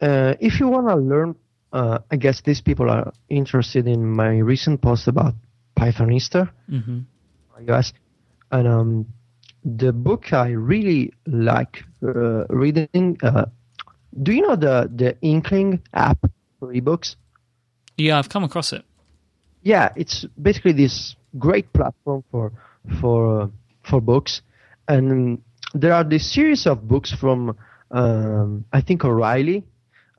[0.00, 1.34] uh, if you want to learn,
[1.72, 5.34] uh, I guess these people are interested in my recent post about
[5.76, 7.00] Pythonista, mm-hmm.
[8.50, 9.06] and um,
[9.64, 13.18] the book I really like uh, reading.
[13.22, 13.46] Uh,
[14.22, 16.18] do you know the the Inkling app
[16.58, 17.16] for ebooks?
[17.96, 18.84] Yeah, I've come across it.
[19.62, 22.52] Yeah, it's basically this great platform for
[23.00, 23.46] for uh,
[23.82, 24.42] for books,
[24.88, 25.42] and
[25.74, 27.56] there are this series of books from
[27.90, 29.64] um, I think O'Reilly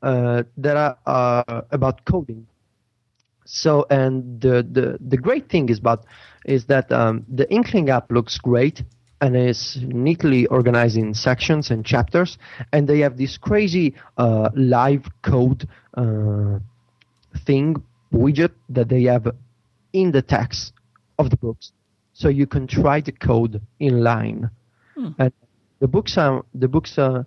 [0.02, 2.47] uh, that are uh, about coding.
[3.45, 6.06] So, and the, the the great thing is about
[6.45, 8.84] is that um, the Inkling app looks great
[9.22, 12.38] and is neatly organized in sections and chapters,
[12.72, 16.60] and they have this crazy uh, live code uh,
[17.45, 17.76] thing
[18.14, 19.28] widget that they have
[19.93, 20.74] in the text
[21.18, 21.72] of the books,
[22.14, 24.50] so you can try the code in line.
[24.95, 25.10] Hmm.
[25.18, 25.34] And
[25.80, 27.24] the books are the books uh,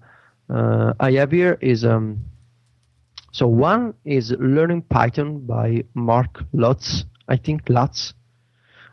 [0.49, 2.25] uh, I have here is um,
[3.33, 8.13] so one is Learning Python by Mark Lutz, I think Lutz,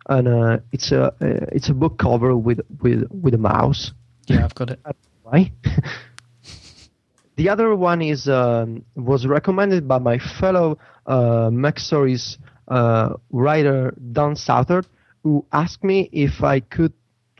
[0.07, 1.11] and uh, it's a uh,
[1.51, 3.91] it's a book cover with with with a mouse.
[4.27, 4.79] Yeah, I've got it.
[5.23, 5.51] Why?
[7.35, 12.37] the other one is um, was recommended by my fellow uh, Mac Stories
[12.69, 14.87] uh, writer Don Southard,
[15.21, 16.93] who asked me if I could.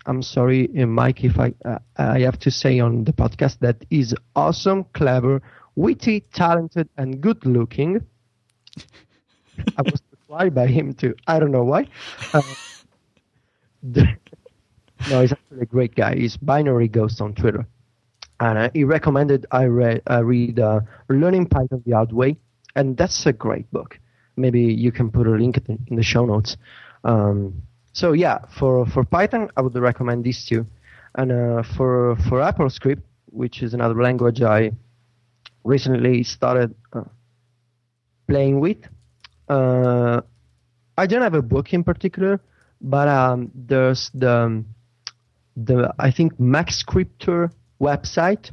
[0.06, 3.86] I'm sorry, uh, Mike, if I uh, I have to say on the podcast that
[3.90, 5.42] is awesome, clever,
[5.80, 8.06] witty, talented, and good looking.
[9.78, 11.16] I was required by him too.
[11.26, 11.88] I don't know why.
[12.34, 12.42] Uh,
[13.82, 16.16] no, he's actually a great guy.
[16.16, 17.66] He's Binary Ghost on Twitter,
[18.42, 22.36] and uh, he recommended I read I read uh, Learning Python the Hard Way,
[22.76, 23.98] and that's a great book.
[24.36, 26.58] Maybe you can put a link in the show notes.
[27.06, 27.62] Um,
[27.94, 30.66] so yeah, for for Python, I would recommend these two,
[31.16, 33.02] and uh, for for AppleScript,
[33.32, 34.72] which is another language I
[35.70, 37.04] recently started uh,
[38.28, 38.78] playing with.
[39.48, 40.22] Uh,
[40.98, 42.42] I don't have a book in particular,
[42.82, 44.64] but um, there's the
[45.56, 48.52] the I think MacScripter website.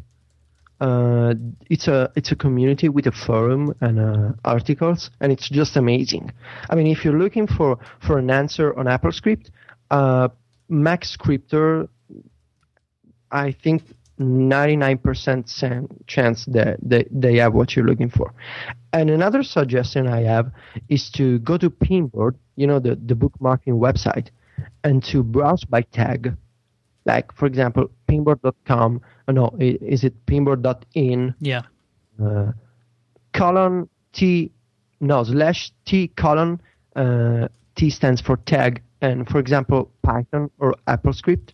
[0.79, 1.33] Uh,
[1.71, 6.31] it's a it's a community with a forum and uh, articles, and it's just amazing.
[6.71, 9.49] I mean, if you're looking for for an answer on AppleScript,
[9.91, 10.29] uh,
[10.71, 11.89] MacScripter,
[13.31, 13.83] I think
[14.19, 18.33] 99% chance that they, they have what you're looking for.
[18.93, 20.51] And another suggestion I have
[20.89, 24.29] is to go to Pinboard, you know, the, the bookmarking website,
[24.85, 26.35] and to browse by tag.
[27.05, 31.35] Like, for example, pinboard.com, oh no, is it pinboard.in?
[31.41, 31.63] Yeah.
[32.23, 32.53] Uh,
[33.33, 34.51] colon T,
[35.01, 36.61] no, slash T colon,
[36.97, 41.51] uh, T stands for tag, and for example, Python or AppleScript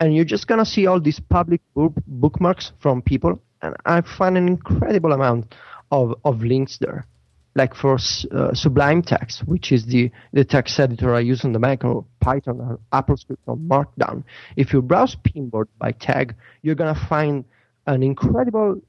[0.00, 4.48] and you're just gonna see all these public bookmarks from people, and I find an
[4.48, 5.54] incredible amount
[5.90, 7.06] of, of links there.
[7.54, 11.58] Like for uh, Sublime Text, which is the, the text editor I use on the
[11.58, 14.24] Mac, or Python, or AppleScript, or Markdown.
[14.56, 17.46] If you browse Pinboard by tag, you're gonna find
[17.86, 18.82] an incredible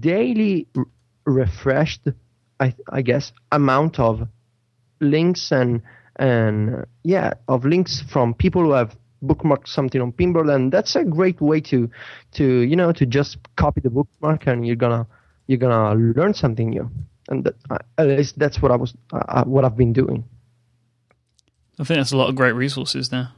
[0.00, 0.84] daily r-
[1.26, 2.08] refreshed,
[2.58, 4.26] I, I guess, amount of
[5.00, 5.82] links and
[6.16, 11.04] and yeah, of links from people who have bookmark something on Pinboard, and that's a
[11.04, 11.90] great way to
[12.32, 15.06] to you know to just copy the bookmark, and you're gonna
[15.46, 16.90] you're gonna learn something new.
[17.28, 17.54] And that,
[17.98, 20.24] at least that's what I was uh, what I've been doing.
[21.78, 23.32] I think that's a lot of great resources there.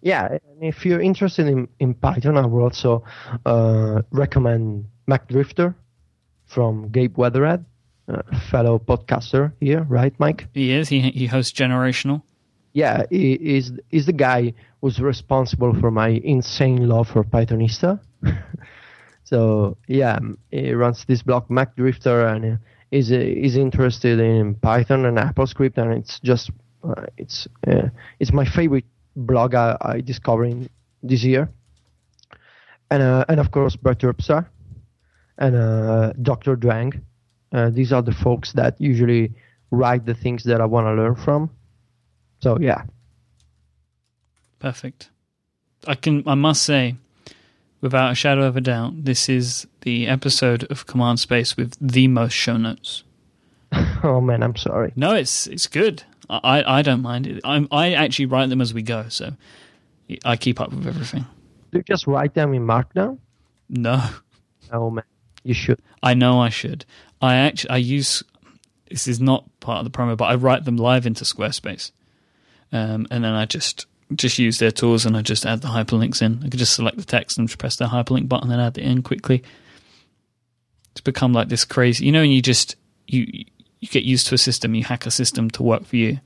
[0.00, 3.04] Yeah, and if you're interested in, in Python, I would also
[3.46, 5.74] uh, recommend MacDrifter
[6.44, 7.64] from Gabe Weatherhead,
[8.06, 10.48] a fellow podcaster here, right, Mike?
[10.52, 10.90] He is.
[10.90, 12.22] He he hosts Generational.
[12.74, 18.00] Yeah, he is is the guy who's responsible for my insane love for Pythonista.
[19.24, 20.18] so yeah,
[20.50, 22.58] he runs this blog MacDrifter and
[22.90, 26.50] is is interested in Python and AppleScript, and it's just
[26.82, 30.68] uh, it's uh, it's my favorite blog I, I discovered
[31.02, 31.48] this year.
[32.90, 34.02] And uh, and of course Bert
[35.38, 36.56] and uh, Dr.
[36.56, 36.92] Drang.
[37.52, 39.32] Uh, these are the folks that usually
[39.70, 41.50] write the things that I want to learn from.
[42.44, 42.82] So yeah.
[44.58, 45.08] Perfect.
[45.86, 46.22] I can.
[46.26, 46.96] I must say,
[47.80, 52.06] without a shadow of a doubt, this is the episode of Command Space with the
[52.06, 53.02] most show notes.
[54.02, 54.92] oh man, I'm sorry.
[54.94, 56.02] No, it's it's good.
[56.28, 57.40] I I don't mind it.
[57.44, 59.32] I'm I actually write them as we go, so
[60.22, 61.24] I keep up with everything.
[61.72, 63.20] Do you just write them in Markdown?
[63.70, 64.04] No.
[64.70, 65.04] Oh man,
[65.44, 65.80] you should.
[66.02, 66.84] I know I should.
[67.22, 68.22] I actually I use
[68.90, 71.90] this is not part of the promo, but I write them live into Squarespace,
[72.74, 76.20] um, and then I just just use their tools and I just add the hyperlinks
[76.20, 76.40] in.
[76.44, 79.02] I could just select the text and press the hyperlink button and add it in
[79.02, 79.42] quickly.
[80.92, 83.26] It's become like this crazy, you know, and you just you
[83.80, 86.18] you get used to a system, you hack a system to work for you.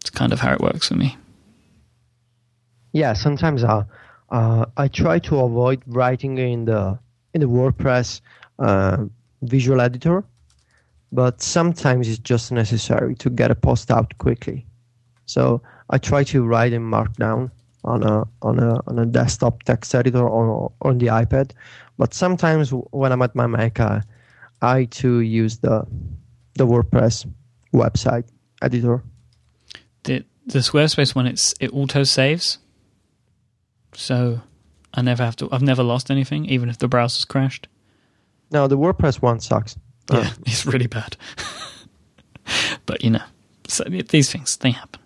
[0.00, 1.16] It's kind of how it works for me.
[2.92, 3.84] Yeah, sometimes uh,
[4.30, 6.98] uh, I try to avoid writing in the
[7.32, 8.20] in the WordPress
[8.58, 9.04] uh,
[9.42, 10.24] visual editor,
[11.12, 14.66] but sometimes it's just necessary to get a post out quickly.
[15.28, 15.60] So
[15.90, 17.50] I try to write in Markdown
[17.84, 21.52] on a on a on a desktop text editor or on the iPad,
[21.98, 24.02] but sometimes when I'm at my Mac, I,
[24.62, 25.86] I too use the
[26.54, 27.30] the WordPress
[27.74, 28.26] website
[28.62, 29.02] editor.
[30.04, 32.58] The the Squarespace one, it's it auto saves,
[33.92, 34.40] so
[34.94, 35.48] I never have to.
[35.52, 37.68] I've never lost anything, even if the browser's crashed.
[38.50, 39.76] No, the WordPress one sucks.
[40.10, 41.18] Yeah, uh, it's really bad.
[42.86, 43.24] but you know,
[43.68, 45.00] so these things they happen.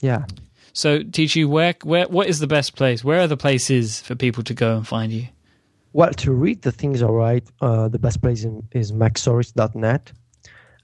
[0.00, 0.24] Yeah.
[0.72, 3.02] So, Ticci, where, where, what is the best place?
[3.02, 5.28] Where are the places for people to go and find you?
[5.92, 10.12] Well, to read the things all right, uh, the best place in, is macstories.net.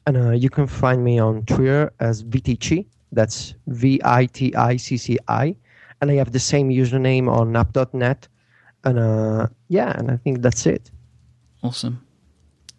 [0.06, 2.86] And uh, you can find me on Twitter as Viticci.
[3.12, 5.54] That's V I T I C C I.
[6.00, 8.26] And I have the same username on app.net.
[8.84, 10.90] And uh, yeah, and I think that's it.
[11.62, 12.04] Awesome.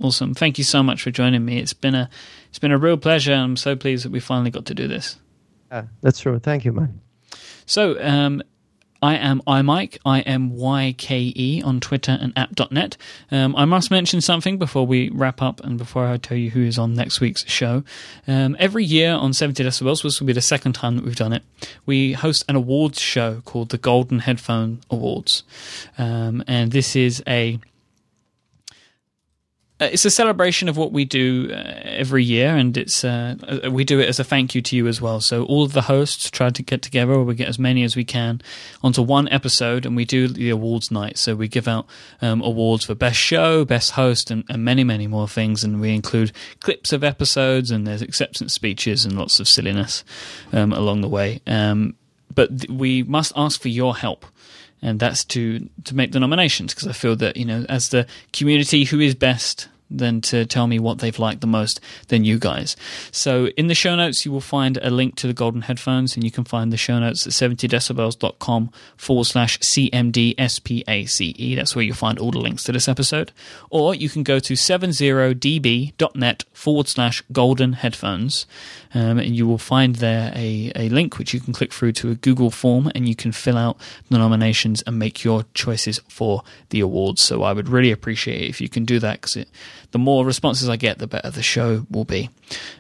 [0.01, 0.33] Awesome.
[0.33, 1.59] Thank you so much for joining me.
[1.59, 2.09] It's been a
[2.49, 3.33] it's been a real pleasure.
[3.33, 5.17] I'm so pleased that we finally got to do this.
[5.73, 6.37] Yeah, that's true.
[6.37, 7.01] Thank you, man.
[7.65, 8.43] So, um,
[9.01, 12.95] I am iMyke, I M Y K E on Twitter and app.net.
[13.31, 16.61] Um, I must mention something before we wrap up and before I tell you who
[16.61, 17.83] is on next week's show.
[18.27, 21.33] Um, every year on 70 Decibels, this will be the second time that we've done
[21.33, 21.43] it,
[21.87, 25.43] we host an awards show called the Golden Headphone Awards.
[25.97, 27.59] Um, and this is a
[29.79, 33.83] it's a celebration of what we do uh, every year, and it's uh, uh, we
[33.83, 35.19] do it as a thank you to you as well.
[35.19, 37.95] So all of the hosts try to get together, or we get as many as
[37.95, 38.41] we can,
[38.83, 41.17] onto one episode, and we do the awards night.
[41.17, 41.87] So we give out
[42.21, 45.63] um, awards for best show, best host, and, and, many, many more things.
[45.63, 50.03] And we include clips of episodes, and there's acceptance speeches and lots of silliness
[50.51, 51.41] um, along the way.
[51.47, 51.95] Um,
[52.33, 54.25] but th- we must ask for your help
[54.83, 58.05] and that's to to make the nominations because I feel that you know as the
[58.33, 62.39] community who is best than to tell me what they've liked the most than you
[62.39, 62.75] guys.
[63.11, 66.23] So in the show notes, you will find a link to the golden headphones, and
[66.23, 71.55] you can find the show notes at 70decibels.com forward slash CMDSPACE.
[71.55, 73.31] That's where you'll find all the links to this episode.
[73.69, 78.45] Or you can go to 70db.net forward slash golden headphones,
[78.93, 82.11] um, and you will find there a, a link which you can click through to
[82.11, 83.77] a Google form, and you can fill out
[84.09, 87.21] the nominations and make your choices for the awards.
[87.21, 89.49] So I would really appreciate it if you can do that because it
[89.93, 92.29] the more responses I get, the better the show will be.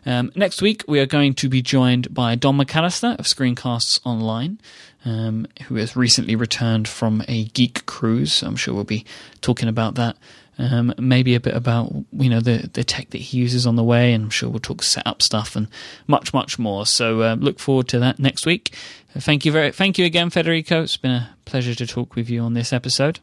[0.05, 4.59] Um, next week, we are going to be joined by Don McAllister of Screencasts Online,
[5.05, 8.41] um, who has recently returned from a geek cruise.
[8.41, 9.05] I'm sure we'll be
[9.41, 10.17] talking about that.
[10.57, 13.83] Um, maybe a bit about you know the the tech that he uses on the
[13.83, 15.67] way, and I'm sure we'll talk setup stuff and
[16.05, 16.85] much much more.
[16.85, 18.75] So uh, look forward to that next week.
[19.17, 20.83] Thank you very thank you again, Federico.
[20.83, 23.19] It's been a pleasure to talk with you on this episode.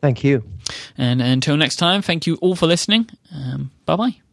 [0.00, 0.44] Thank you.
[0.96, 3.08] And until next time, thank you all for listening.
[3.34, 4.29] Um, bye bye.